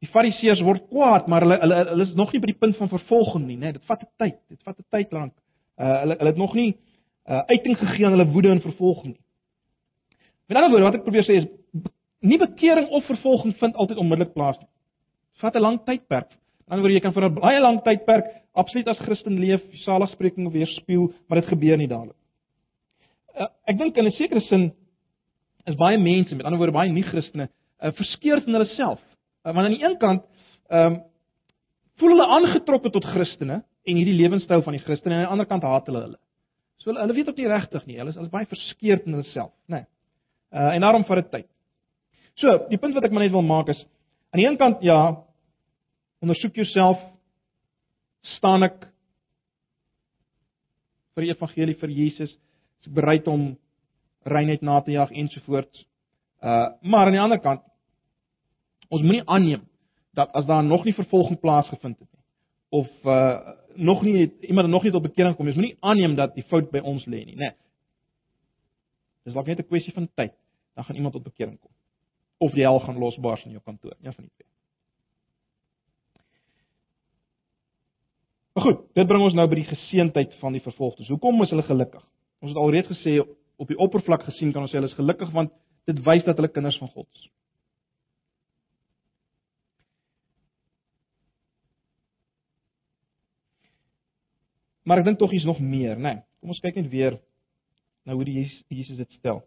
[0.05, 2.91] die fariseërs word kwaad, maar hulle hulle hulle is nog nie by die punt van
[2.93, 3.71] vervolging nie, nê.
[3.71, 4.37] Nee, dit vat 'n tyd.
[4.49, 5.33] Dit vat 'n tyd lank.
[5.81, 6.77] Uh hulle hulle het nog nie
[7.29, 9.25] uh uiting gegee aan hulle woede en vervolging nie.
[10.49, 11.49] Met ander woorde, wat ek probeer sê is
[12.21, 14.69] nie bekering of vervolging vind altyd onmiddellik plaas nie.
[15.33, 16.29] Dit vat 'n lang tydperk.
[16.29, 20.53] Met ander woorde, jy kan vir 'n baie lang tydperk absoluut as Christen leef, saligspreking
[20.53, 22.17] weerspieël, maar dit gebeur nie dadelik.
[23.37, 24.73] Uh, ek dink in 'n sekere sin
[25.67, 27.49] is baie mense, met ander woorde baie nie-Christene,
[27.83, 29.01] uh, verskeurd in hulle self.
[29.45, 30.25] Uh, want aan die een kant,
[30.71, 31.03] ehm um,
[31.97, 35.47] voel hulle aangetrokke tot Christene en hierdie lewenstyl van die Christene en aan die ander
[35.49, 36.19] kant haat hulle hulle.
[36.83, 37.97] So hulle, hulle weet ook nie regtig nie.
[37.97, 39.79] Hulle is, hulle is baie verskeurd in hulle self, né?
[39.79, 39.87] Nee.
[40.53, 41.49] Uh en daarom vat dit tyd.
[42.37, 43.81] So, die punt wat ek maar net wil maak is
[44.35, 44.99] aan die een kant ja,
[46.21, 47.01] ondersoek jouself
[48.37, 48.83] staan ek
[51.17, 52.33] vir die evangelie vir Jesus,
[52.85, 53.55] is bereid om
[54.29, 55.87] reinheid na te jag ensovoorts.
[56.43, 57.63] Uh maar aan die ander kant
[58.89, 59.69] ons moenie aanneem
[60.15, 62.25] dat as daar nog nie vervolging plaasgevind het nie
[62.69, 66.45] of uh nog nie iemand nog nie tot bekering kom, ons moenie aanneem dat die
[66.49, 67.51] fout by ons lê nie, né?
[67.51, 67.55] Nee.
[69.27, 70.33] Dis dalk net 'n kwessie van tyd,
[70.75, 71.71] dan gaan iemand tot bekering kom.
[72.39, 74.51] Of die hel gaan losbars in jou kantoor, een van die twee.
[78.53, 81.09] Maar goed, dit bring ons nou by die geseentheid van die vervolgdes.
[81.09, 82.05] Hoekom is hulle gelukkig?
[82.41, 83.19] Ons het alreeds gesê
[83.57, 85.53] op die oppervlak gesien kan ons sê hulle is gelukkig want
[85.87, 87.29] dit wys dat hulle kinders van God is.
[94.87, 96.13] Maar ek dink tog hier's nog meer, né?
[96.15, 97.19] Nee, kom ons kyk net weer
[98.07, 99.41] na hoe die Jesus, Jesus dit stel.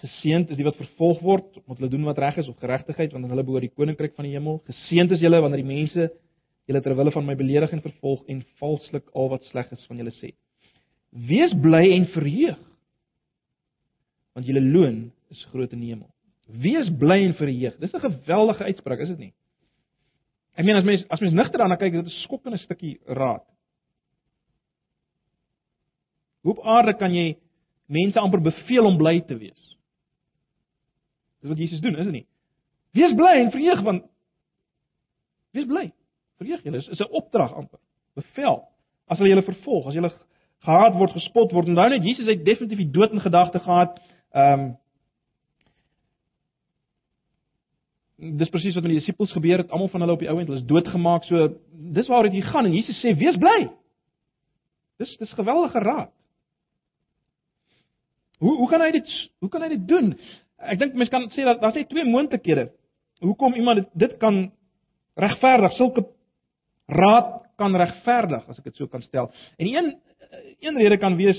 [0.00, 3.26] Geseend is die wat vervolg word omdat hulle doen wat reg is of geregtigheid want
[3.28, 4.62] hulle behoort die koninkryk van die hemel.
[4.70, 6.06] Geseend is julle wanneer die mense
[6.70, 9.98] julle ter wille van my beledig en vervolg en valslik al wat sleg is van
[10.00, 10.30] julle sê.
[11.10, 12.58] Wees bly en verheug
[14.30, 16.06] want julle loon is groot in die hemel.
[16.62, 17.76] Wees bly en verheug.
[17.78, 19.34] Dis 'n geweldige uitspraak, is dit nie?
[20.54, 23.44] Ek meen as mens as mens nigter daarna kyk, dit is 'n skokkende stukkie raad.
[26.42, 27.36] Hoe op aarde kan jy
[27.86, 29.76] mense amper beveel om bly te wees?
[31.40, 32.26] Dis wat Jesus doen, is dit nie?
[32.92, 34.04] Wees bly en verheug want
[35.52, 35.92] wees bly.
[36.38, 37.78] Verheug julle, is 'n opdrag amper.
[38.14, 38.64] Bevel.
[39.06, 40.12] As hulle julle vervolg, as julle
[40.66, 43.98] gehaat word, gespot word, onthou net Jesus het definitief die dood in gedagte gehad.
[44.32, 44.70] Ehm um,
[48.20, 49.70] Dis presies wat met die disippels gebeur het.
[49.72, 51.24] Almal van hulle op die ou end, hulle is doodgemaak.
[51.24, 51.54] So
[51.96, 53.70] dis waaroor dit gaan en Jesus sê: "Wees bly."
[55.00, 56.10] Dis dis geweldige raad.
[58.38, 60.12] Hoe hoe kan hy dit hoe kan hy dit doen?
[60.60, 62.70] Ek dink mense kan sê dat daar is twee moontlikhede.
[63.20, 64.50] Hoekom iemand dit, dit kan
[65.16, 66.04] regverdig, sulke
[66.88, 69.30] raad kan regverdig as ek dit so kan stel.
[69.60, 69.94] En een
[70.60, 71.38] een rede kan wees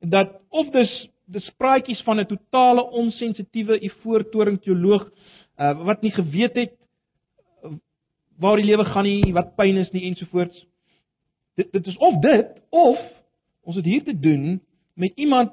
[0.00, 0.92] dat of dis
[1.24, 5.08] dis praatjies van 'n totale onsensitiewe ivoortoring teoloog
[5.58, 6.74] uh, wat nie geweet het
[8.38, 10.66] waar die lewe gaan nie, wat pyn is nie ensovoorts.
[11.54, 12.98] Dit dit is of dit of
[13.62, 14.60] ons het hier te doen
[14.94, 15.52] met iemand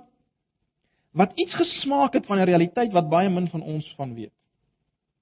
[1.11, 4.33] wat iets gesmaak het van 'n realiteit wat baie min van ons van weet.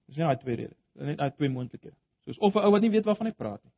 [0.05, 0.77] Dis net daai twee redes.
[0.93, 1.95] Net daai twee moontlikhede.
[2.25, 3.73] Soos of 'n ou wat nie weet waarvan hy praat nie,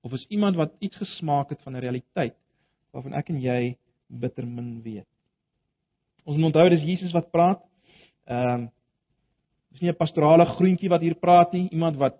[0.00, 2.36] of is iemand wat iets gesmaak het van 'n realiteit
[2.92, 3.76] waarvan ek en jy
[4.06, 5.06] bitter min weet.
[6.24, 7.62] Ons moet onthou dis Jesus wat praat.
[8.26, 8.70] Ehm um,
[9.70, 12.16] dis nie 'n pastorale groentjie wat hier praat nie, iemand wat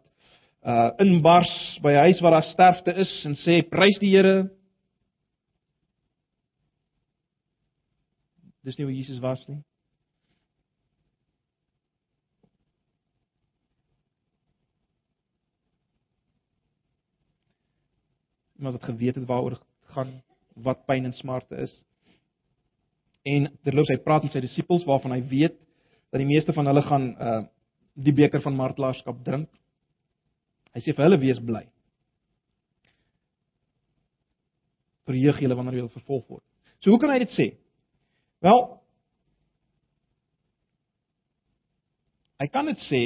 [0.62, 4.51] uh inbars by 'n huis waar daar sterfte is en sê prys die Here,
[8.68, 9.62] Dis nie hoe Jesus was nie.
[18.59, 19.59] Maar wat geweet het waaroor
[19.94, 20.18] gaan
[20.54, 21.72] wat pyn en smarte is.
[23.22, 25.54] En terloops hy praat met sy disippels waarvan hy weet
[26.11, 27.38] dat die meeste van hulle gaan uh
[27.98, 29.48] die beker van martelaarskap drink.
[30.70, 31.64] Hy sê vir hulle wees bly.
[35.11, 36.44] Verheug julle wanneer julle vervolg word.
[36.78, 37.48] So hoe kan hy dit sê?
[38.46, 38.62] Wel
[42.38, 43.02] Hy kan dit sê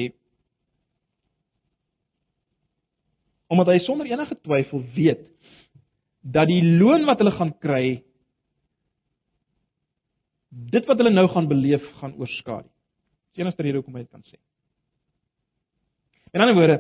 [3.53, 5.25] omdat hy sonder enige twyfel weet
[6.23, 8.03] dat die loon wat hulle gaan kry
[10.53, 12.69] dit wat hulle nou gaan beleef gaan oorskadu.
[13.33, 14.37] Dis enigste rede hoekom hy dit kan sê.
[16.33, 16.79] In ander woorde,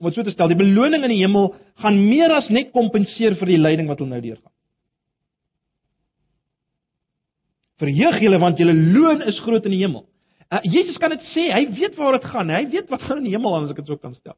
[0.00, 3.38] om dit so te stel, die beloning in die hemel gaan meer as net kompenseer
[3.40, 4.52] vir die lyding wat hulle nou deurgaan.
[7.80, 10.04] Verheug julle want julle loon is groot in die hemel.
[10.52, 13.30] Uh, Jesus kan dit sê, hy weet waar dit gaan, hy weet wat gaan in
[13.30, 14.36] die hemel as ek dit so kan stel.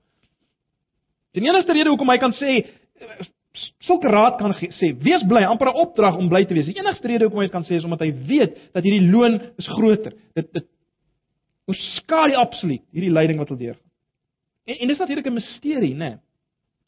[1.36, 2.62] Die enigste rede hoekom hy kan sê
[3.86, 6.66] sulke raad kan sê, wees bly, amper 'n opdrag om bly te wees.
[6.66, 9.68] Die enigste rede hoekom hy kan sê is omdat hy weet dat hierdie loon is
[9.78, 10.12] groter.
[10.34, 10.66] Dit dit
[11.66, 13.90] oorskry absoluut hierdie lyding wat hulle deurgaan.
[14.66, 15.98] En, en dis natuurlik 'n misterie, né?
[15.98, 16.16] Nee.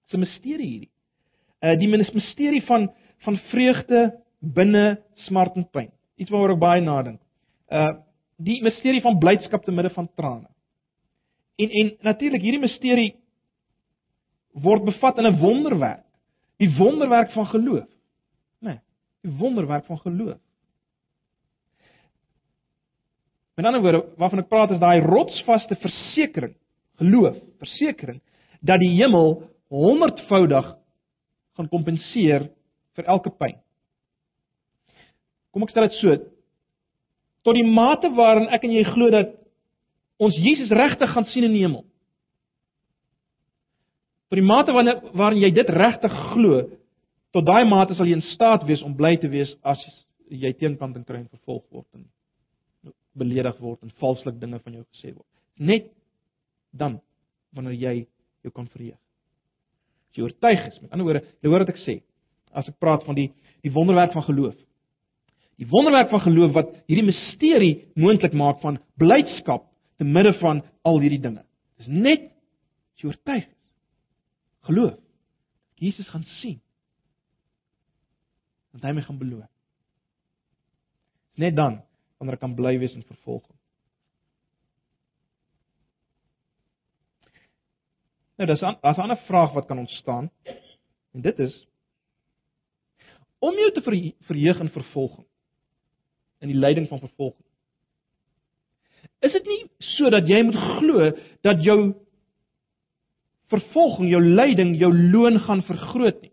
[0.07, 0.91] Dis 'n misterie hierdie.
[1.63, 2.91] Uh die misterie van
[3.25, 5.91] van vreugde binne smart en pyn.
[6.17, 7.21] Iets waaroor ek baie nadink.
[7.71, 7.93] Uh
[8.39, 10.49] die misterie van blydskap te midde van trane.
[11.57, 13.15] En en natuurlik hierdie misterie
[14.53, 16.08] word bevat in 'n wonderwerk.
[16.59, 17.87] Die wonderwerk van geloof.
[18.59, 18.75] Né?
[18.75, 18.81] Nee,
[19.27, 20.39] die wonderwerk van geloof.
[23.59, 26.53] Met ander woorde, waarvan ek praat is daai rotsvaste versekering,
[27.03, 28.21] geloof, versekering
[28.63, 29.41] dat die hemel
[29.71, 30.69] honderdvoudig
[31.59, 32.49] gaan kompenseer
[32.95, 33.57] vir elke pyn.
[35.51, 36.15] Kom ek stel dit so,
[37.47, 39.35] tot die mate waarin ek en jy glo dat
[40.23, 41.83] ons Jesus regtig gaan sien in die hemel.
[44.29, 46.61] Tot die mate wanneer waarin jy dit regtig glo,
[47.33, 49.81] tot daai mate sal jy in staat wees om bly te wees as
[50.29, 52.07] jy teenkant en kry en vervolg word en
[53.19, 55.27] beledig word en valslik dinge van jou gesê word.
[55.57, 55.89] Net
[56.77, 57.01] dan
[57.57, 57.95] wanneer jy
[58.45, 58.99] jou kan verheug.
[60.09, 61.99] As jy oortuig is, met ander woorde, jy hoor wat ek sê,
[62.57, 63.31] as ek praat van die
[63.67, 64.55] die wonderwerk van geloof.
[65.59, 69.65] Die wonderwerk van geloof wat hierdie misterie moontlik maak van blydskap
[69.99, 71.43] te midde van al hierdie dinge.
[71.81, 73.58] Dis net as jy oortuig is.
[74.69, 74.99] Geloof.
[75.81, 76.59] Jesus gaan sien.
[78.71, 79.47] Want hy my gaan beloon.
[81.41, 81.79] Net dan
[82.19, 83.55] wanneer ek kan bly wees in vervolging.
[88.37, 90.31] Nou, dis 'n as 'n ander vraag wat kan ontstaan.
[91.15, 91.55] En dit is
[93.39, 95.27] om jou te verheug in vervolging
[96.39, 97.47] in die lyding van vervolging.
[99.19, 101.11] Is dit nie sodat jy moet glo
[101.41, 101.95] dat jou
[103.53, 106.33] vervolging, jou lyding, jou loon gaan vergroot nie?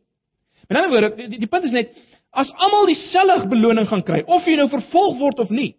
[0.68, 1.94] Met ander woorde, die, die punt is net
[2.36, 5.76] as almal dieselfde beloning gaan kry, of jy nou vervolg word of nie.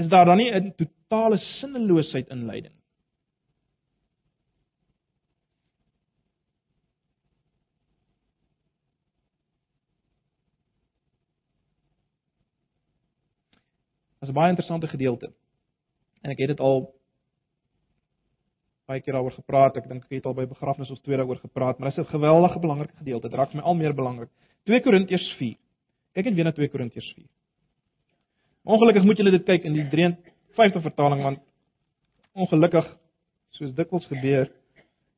[0.00, 2.74] Is daar dan nie 'n totale sinneloosheid in lyding?
[14.24, 15.32] is 'n baie interessante gedeelte.
[16.24, 16.86] En ek het dit al
[18.88, 19.76] baie keer daaroor gepraat.
[19.76, 22.16] Ek dink ek het al by begrafnis of twee daaroor gepraat, maar dit is 'n
[22.16, 23.28] geweldige belangrike gedeelte.
[23.28, 24.30] Dit raak vir my al meer belangrik.
[24.64, 25.56] 2 Korintiërs 4.
[26.14, 27.26] Kyk net weer na 2 Korintiërs 4.
[28.64, 31.40] Ongelukkig moet julle dit kyk in die 53 vertaling want
[32.32, 32.86] ongelukkig
[33.50, 34.48] soos dikwels gebeur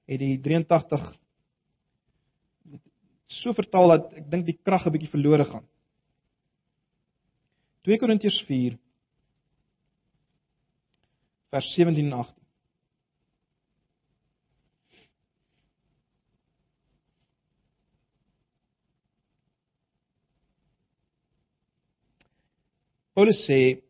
[0.06, 1.14] het die 83
[3.26, 5.64] so vertaal dat ek dink die krag 'n bietjie verlore gaan.
[7.84, 8.42] 2 Korintiërs
[11.56, 12.34] vers 17 en 18.
[23.16, 23.80] Paulus sê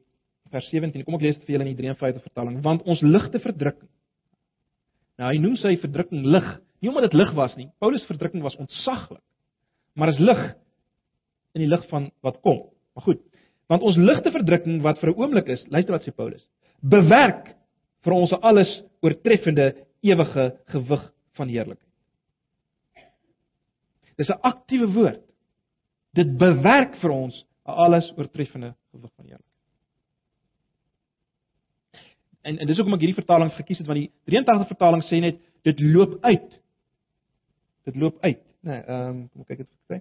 [0.55, 3.41] vers 17, kom ek lees dit vir julle in die 53 vertaling, want ons ligte
[3.43, 3.89] verdrukking.
[5.19, 6.47] Nou hy noem sy verdrukking lig,
[6.85, 7.67] nie omdat dit lig was nie.
[7.83, 9.25] Paulus verdrukking was ontsaglik.
[9.99, 10.43] Maar is lig
[11.57, 12.69] in die lig van wat kom.
[12.95, 13.23] Maar goed,
[13.73, 16.45] want ons ligte verdrukking wat vir 'n oomblik is, luister wat sê Paulus,
[16.83, 17.56] bewerk
[18.07, 18.71] vir ons alles
[19.05, 19.73] oortreffende
[20.07, 21.05] ewige gewig
[21.37, 21.83] van heerlikheid.
[24.17, 25.23] Dis 'n aktiewe woord.
[26.15, 29.57] Dit bewerk vir ons 'n alles oortreffende gewig van heerlikheid.
[32.43, 35.41] En, en dis hoekom ek hierdie vertaling gekies het want die 83 vertaling sê net
[35.67, 36.51] dit loop uit.
[37.85, 38.43] Dit loop uit?
[38.61, 40.01] Nee, ehm um, kom kyk dit my.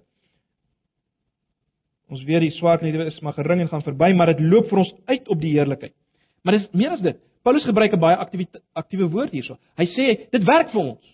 [2.08, 4.78] Ons weer die swaar nie is maar gering en gaan verby, maar dit loop vir
[4.78, 5.94] ons uit op die heerlikheid.
[6.42, 7.18] Maar dis meer as dit.
[7.46, 9.58] Paulus gebruik 'n baie aktiewe aktiewe woord hierso.
[9.78, 11.04] Hy sê dit werk vir ons.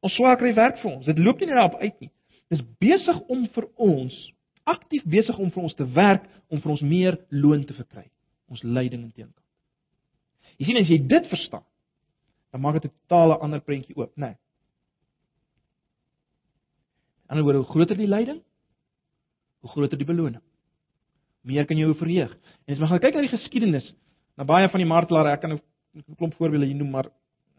[0.00, 1.06] Ons swaar kry werk vir ons.
[1.06, 2.10] Dit loop nie net op uit nie.
[2.50, 4.32] Dis besig om vir ons
[4.64, 8.10] aktief besig om vir ons te werk om vir ons meer loon te verkry.
[8.50, 9.46] Ons lyding in teenkant.
[10.58, 11.64] Jy sien as jy dit verstaan,
[12.50, 14.26] dan maak dit 'n totale ander prentjie oop, né?
[14.26, 14.36] Nee.
[17.28, 18.42] En dan word hoe groter die lyding,
[19.60, 20.42] hoe groter die beloning.
[21.44, 22.32] Meer kan jy hoe verheug.
[22.64, 23.88] En as jy gaan kyk na die geskiedenis,
[24.38, 25.60] na baie van die martelare, ek kan nou
[25.94, 27.06] 'n klomp voorbeelde hier noem, maar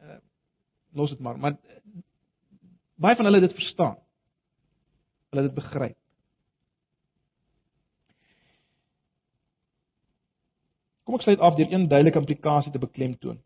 [0.03, 0.17] uh,
[0.93, 2.01] los dit maar, maar uh,
[2.97, 3.95] baie van hulle dit verstaan.
[5.29, 5.97] Hulle dit begryp.
[11.05, 13.37] Kom ek sluit af deur een duidelike implikasie te beklemtoon.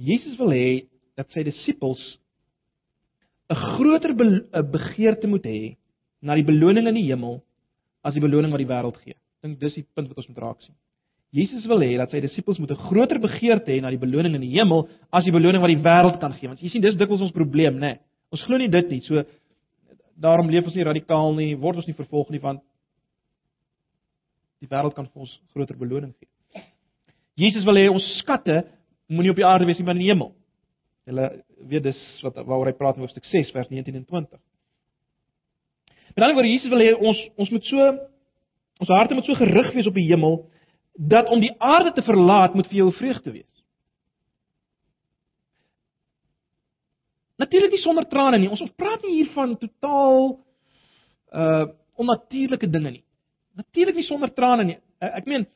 [0.00, 0.88] Jesus wil hê
[1.20, 2.00] dat sy disippels
[3.50, 4.24] 'n groter be
[4.72, 5.76] begeerte moet hê
[6.22, 7.40] na die beloning in die hemel
[8.04, 9.16] as die beloning wat die wêreld gee.
[9.16, 10.76] Ek dink dis die punt wat ons moet raak sien.
[11.36, 14.40] Jesus wil hê dat sy disippels moet 'n groter begeerte hê na die beloning in
[14.40, 16.48] die hemel as die beloning wat die wêreld kan gee.
[16.48, 17.80] Want jy sien dis dikwels ons probleem, né?
[17.80, 17.98] Nee.
[18.32, 19.00] Ons glo nie dit nie.
[19.00, 19.24] So
[20.20, 22.60] daarom leef ons nie radikaal nie, word ons nie vervolg nie want
[24.60, 26.62] die wêreld kan vir ons groter beloning gee.
[27.36, 28.64] Jesus wil hê ons skatte
[29.08, 30.34] moenie op die aarde wees nie, maar in die hemel.
[31.08, 34.40] Julle weet dis wat waaroor hy praat in hoofstuk 6 vers 19 en 20.
[36.20, 37.84] Met ander woorde Jesus wil hê ons ons moet so
[38.84, 40.34] ons harte moet so gerig wees op die hemel
[40.92, 43.62] dat om die aarde te verlaat moet vir jou vreugde wees.
[47.40, 48.50] Natuurlik nie sonder trane nie.
[48.52, 50.20] Ons ons praat nie hier van totaal
[51.32, 51.64] uh
[52.00, 53.02] onnatuurlike dinge nie.
[53.56, 54.76] Natuurlik nie sonder trane nie.
[55.00, 55.48] Uh, ek meen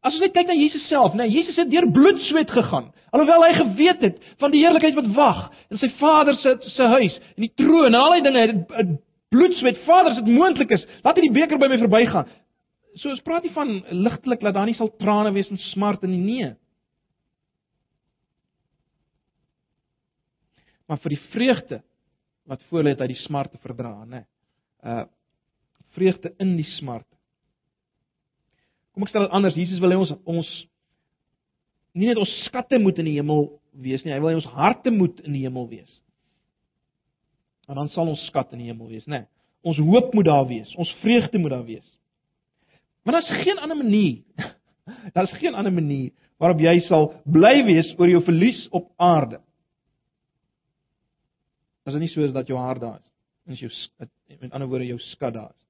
[0.00, 2.88] as ons net kyk na Jesus self, nee, Jesus het deur bloedsweet gegaan.
[3.12, 7.20] Alhoewel hy geweet het van die heerlikheid wat wag in sy Vader se se huis
[7.36, 8.98] en die troon al die dinge, het
[9.30, 9.82] bloedsweet.
[9.86, 12.30] Vader, as dit moontlik is, laat hierdie beker by my verbygaan.
[12.98, 16.16] So ons praat nie van ligtelik dat daar nie sal trane wees en smart in
[16.16, 16.50] die nee.
[20.90, 21.80] Maar vir die vreugde
[22.50, 24.24] wat voor lê het uit die smart te verdra, nê.
[24.82, 25.06] Uh
[25.90, 27.06] vreugde in die smart.
[28.94, 29.56] Kom ek stel dit anders.
[29.58, 30.50] Jesus wil hê ons ons
[31.98, 33.48] nie net ons skatte moet in die hemel
[33.82, 35.90] wees nie, hy wil hê ons harte moet in die hemel wees.
[37.70, 39.24] En dan sal ons skat in die hemel wees, né?
[39.62, 41.86] Ons hoop moet daar wees, ons vreugde moet daar wees.
[43.06, 44.22] Maar daar's geen ander manier.
[45.14, 46.10] Daar's geen ander manier
[46.40, 49.38] waarop jy sal bly wees oor jou verlies op aarde.
[51.86, 53.06] As dit nie so is dat jou hart daar is,
[53.46, 53.70] en as jou
[54.40, 55.62] met ander woorde jou skat daar is.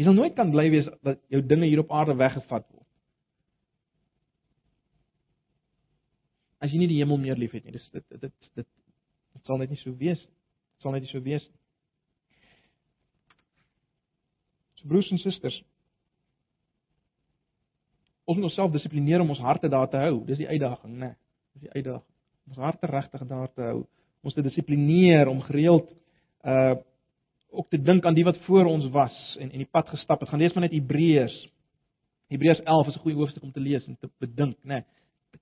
[0.00, 2.86] Jy sal nooit kan bly wees dat jou dinge hier op aarde weggevat word.
[6.58, 8.68] As jy nie die hemel meer liefhet nie, dis dit dit dit
[9.32, 10.20] dit sal net nie so wees.
[10.20, 11.56] Dit sal net nie so wees nie.
[14.78, 15.56] So broers en susters,
[18.28, 20.20] ons moet onsself dissiplineer om ons harte daar te hou.
[20.28, 21.06] Dis die uitdaging, né?
[21.06, 21.16] Nee,
[21.56, 22.06] dis die uitdaging.
[22.48, 23.80] Ons harte regtig daar te hou.
[24.22, 25.90] Ons te dissiplineer om gereeld
[26.44, 26.76] uh
[27.48, 30.28] ook te dink aan die wat voor ons was en en die pad gestap het.
[30.28, 31.36] Gaan lees maar net Hebreërs.
[32.28, 34.74] Hebreërs 11 is 'n goeie hoofstuk om te lees en te bedink, né?
[34.74, 34.84] Nee,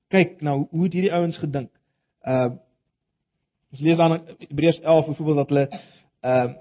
[0.08, 1.70] kyk nou hoe het hierdie ouens gedink.
[2.22, 2.54] Uh
[3.72, 5.66] ons lees dan Hebreërs 11 byvoorbeeld dat hulle
[6.22, 6.54] uh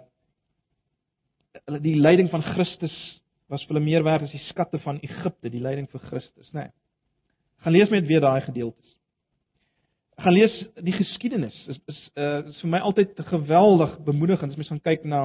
[1.65, 2.95] hulle die lyding van Christus
[3.49, 6.65] was vir hulle meer werd as die skatte van Egipte, die lyding vir Christus, né?
[6.65, 6.73] Nee.
[7.65, 8.91] Gaan lees met weer daai gedeeltes.
[10.21, 10.53] Gaan lees
[10.85, 11.55] die geskiedenis.
[11.67, 15.21] Is is uh is vir my altyd geweldig bemoedigend as mens gaan kyk na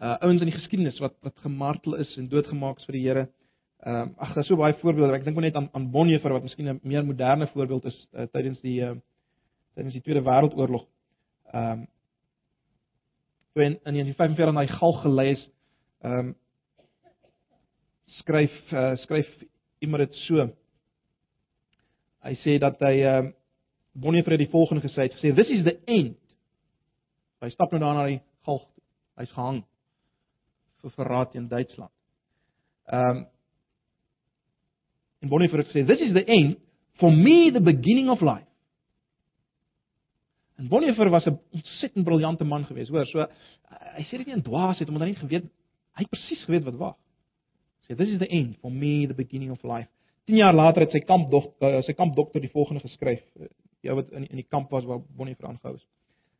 [0.00, 3.28] uh ouens in die geskiedenis wat wat gemartel is en doodgemaak is vir die Here.
[3.86, 5.14] Ehm uh, ag, daar's so baie voorbeelde.
[5.16, 8.26] Ek dink maar net aan aan Bonhoeffer wat miskien 'n meer moderne voorbeeld is uh,
[8.32, 8.96] tydens die uh
[9.80, 10.86] tydens die Tweede Wêreldoorlog.
[11.52, 11.88] Ehm um,
[13.52, 15.42] when in 1945 na die galg gelei is,
[16.04, 16.34] ehm um,
[18.20, 19.28] skryf uh, skryf
[19.80, 20.48] dit so.
[22.20, 23.36] Hy sê dat hy ehm uh,
[24.00, 26.16] Bonhoeffer het die volgende gesê, het gesê this is the end.
[27.42, 28.68] Hy stap nou daar na die galg.
[29.18, 29.64] Hy's gehang
[30.80, 31.92] vir verraad teen Duitsland.
[32.92, 33.24] Ehm um,
[35.20, 36.60] en Bonhoeffer het gesê this is the end
[37.00, 38.49] for me the beginning of life.
[40.60, 43.06] En Bonhoeffer was 'n ontsettend briljante man geweest, hoor.
[43.06, 43.26] So
[43.96, 45.46] hy sê dit nie in dwaasheid omdat hy nie geweet
[45.98, 46.96] hy presies geweet wat wag.
[47.86, 49.88] Sê this is the end for me the beginning of life.
[50.26, 53.22] 10 jaar later het sy kampdokter uh, sy kampdokter die volgende geskryf.
[53.40, 53.48] Uh,
[53.80, 55.86] ja wat in in die kamp was waar Bonhoeffer aangehou is.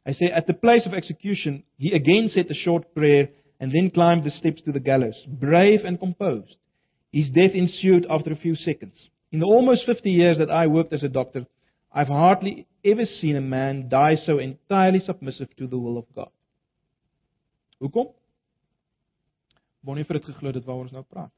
[0.04, 3.90] Hy sê at the place of execution he again said a short prayer and then
[3.90, 6.56] climbed the steps to the gallows, brave and composed.
[7.12, 8.94] His death ensued after a few seconds.
[9.32, 11.46] In the almost 50 years that I worked as a doctor,
[11.92, 16.30] I've hardly ever seen a man die so entirely submissive to the will of God.
[17.80, 18.12] Hoekom?
[19.82, 21.32] Bonnie het geglo dit waaroor ons nou praat.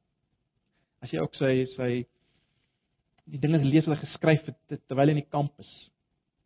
[1.03, 1.91] As jy ook sy sy
[3.31, 5.71] die dinge lees hulle geskryf het terwyl hy in die kamp is.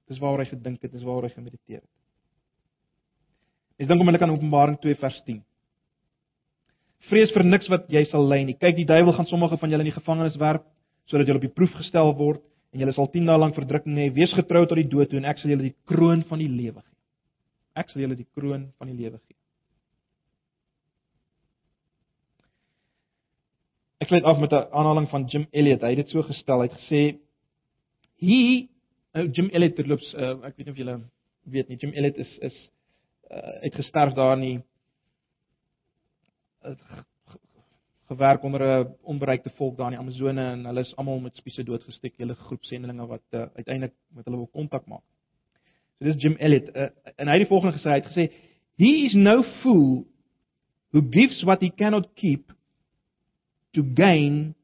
[0.07, 1.93] Dis waaroor hy gedink het, dis waaroor hy gemediteer het.
[3.81, 5.41] Ek dink onmiddellik aan Openbaring 2 vers 10.
[7.11, 8.57] Vrees vir niks wat jy sal ly nie.
[8.57, 10.65] Kyk, die duiwel gaan sommige van julle in die gevangenis werp
[11.11, 14.11] sodat julle op die proef gestel word en julle sal 10 dae lank verdrukking hê.
[14.15, 16.81] Wees getrou tot die dood toe en ek sal julle die kroon van die lewe
[16.83, 16.95] gee.
[17.83, 19.39] Ek sal julle die kroon van die lewe gee.
[24.05, 25.83] Ek sluit af met 'n aanhaling van Jim Elliot.
[25.83, 26.61] Hy het dit so gestel.
[26.61, 27.03] Hy het gesê
[28.21, 28.69] he
[29.15, 31.01] uh, Jim Elliot terloops uh, ek weet nie of julle
[31.45, 31.79] weet nie.
[31.81, 32.57] Jim Elliot is is
[33.31, 34.61] uh, het gesterf daar nie
[38.07, 41.65] gewerk onder 'n onbereikte volk daar in die Amazone en hulle is almal met spiese
[41.65, 45.03] doodgesteek, hele groep sendelinge wat uh, uiteindelik met hulle wil kontak maak.
[45.99, 48.33] So dis Jim Elliot uh, en hy het die volgende gesê, hy het gesê
[48.77, 50.05] he is no fool
[50.93, 52.53] who gives what he cannot keep
[53.73, 54.55] to gain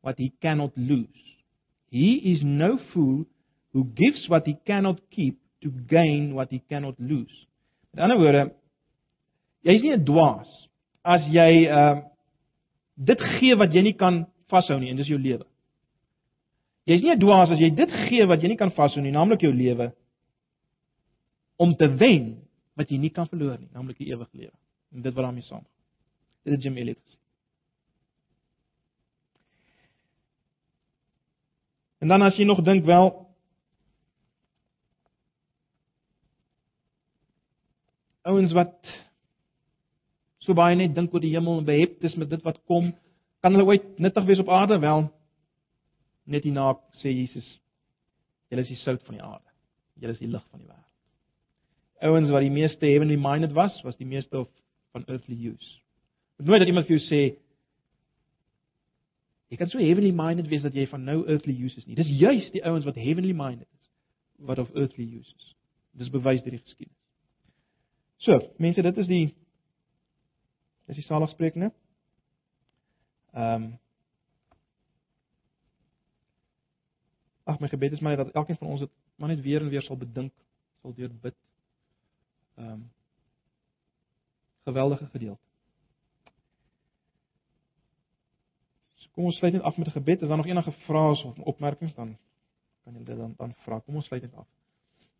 [0.00, 1.22] what he cannot lose.
[1.90, 3.24] He is no fool
[3.72, 7.46] who gives what he cannot keep to gain what he cannot lose.
[7.90, 8.52] Met ander woorde,
[9.62, 10.50] jy is nie 'n dwaas
[11.04, 12.13] as jy uh
[12.94, 15.44] dit gee wat jy nie kan vashou nie en dis jou lewe.
[16.86, 19.40] Jy's nie 'n dwaas as jy dit gee wat jy nie kan vashou nie, naamlik
[19.40, 19.92] jou lewe
[21.56, 22.42] om te wen
[22.76, 24.52] wat jy nie kan verloor nie, naamlik die ewige lewe.
[24.92, 25.64] En dit wat daarmee saam.
[26.44, 27.18] Dit het Jim Elliot gesê.
[31.98, 33.08] En dan as jy nog dink wel
[38.22, 38.74] ouens wat
[40.44, 42.92] so baie net dink oor die hemel en behept is met dit wat kom,
[43.44, 45.06] kan hulle ooit nuttig wees op aarde wel?
[46.24, 47.46] Net hierna sê Jesus,
[48.48, 49.48] julle is die sout van die aarde.
[50.00, 50.90] Julle is die lig van die wêreld.
[52.04, 54.48] Ouens wat die meeste heavenly minded was, was die meeste of
[54.92, 55.80] van earthly use.
[56.38, 57.22] Moet nooit dat iemand vir jou sê
[59.52, 61.94] Jy kan so heavenly minded wees dat jy van nou earthly use is nie.
[61.94, 63.84] Dis juis die ouens wat heavenly minded is
[64.48, 65.50] wat of earthly use is.
[66.00, 66.98] Dis bewys deur die geskiedenis.
[68.24, 69.24] So, mense, dit is die
[70.86, 71.72] dis die saligsprekinge.
[73.32, 73.72] Ehm um,
[77.44, 79.82] Ag my gebed is maar dat elkeen van ons dit maar net weer en weer
[79.82, 80.32] sal bedink,
[80.80, 81.34] sal weer bid.
[82.56, 82.90] Ehm um,
[84.64, 85.44] geweldige gedeelte.
[89.14, 90.22] Kom ons sluit net af met 'n gebed.
[90.22, 92.16] As daar nog enige vrae is of opmerkings dan
[92.84, 93.78] kan julle dit dan dan vra.
[93.78, 94.46] Kom ons sluit net af.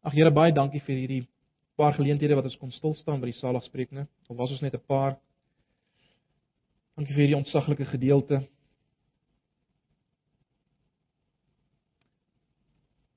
[0.01, 1.29] Ag Here, baie dankie vir hierdie
[1.75, 4.07] paar geleenthede wat ons kon stil staan by die saligsprekinge.
[4.29, 5.19] Al was ons net 'n paar.
[6.95, 8.39] Dankie vir hierdie ontsaglike gedeelte.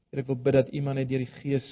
[0.09, 1.67] Here, ek wil bid dat iemand net deur die Gees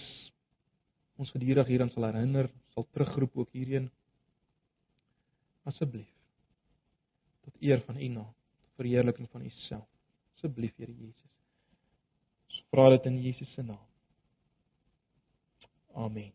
[1.18, 3.88] ons gedurig hieraan sal herinner, sal terugroep ook hierheen.
[5.66, 6.12] Asseblief.
[7.48, 8.34] Tot eer van U naam
[8.76, 9.88] verheerliking van Uself.
[10.36, 11.30] Asseblief, Here Jesus.
[12.52, 13.86] Ons vra dit in Jesus se naam.
[15.96, 16.34] Amen.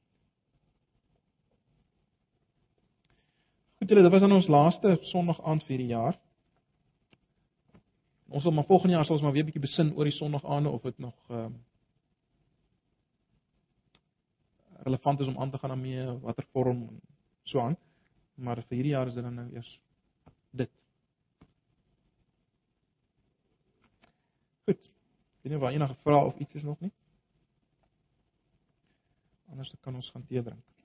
[3.91, 6.14] Goed, julle, dit was aan ons laaste Sondag aand vir die jaar.
[8.30, 10.45] Ons sal maar volgende jaar sal ons maar weer 'n bietjie besin oor die Sondag
[10.45, 11.57] aande of dit nog ehm um,
[14.86, 17.01] relevant is om aan te gaan daarmee, watter vorm en
[17.43, 17.76] so aan.
[18.34, 19.80] Maar vir hierdie jaar is dit dan nou eers
[20.51, 20.70] dit.
[24.64, 24.78] Weet
[25.43, 26.93] nie of daar enige vrae of iets is nog nie.
[29.51, 30.80] Anders kan ons gaan tee drink.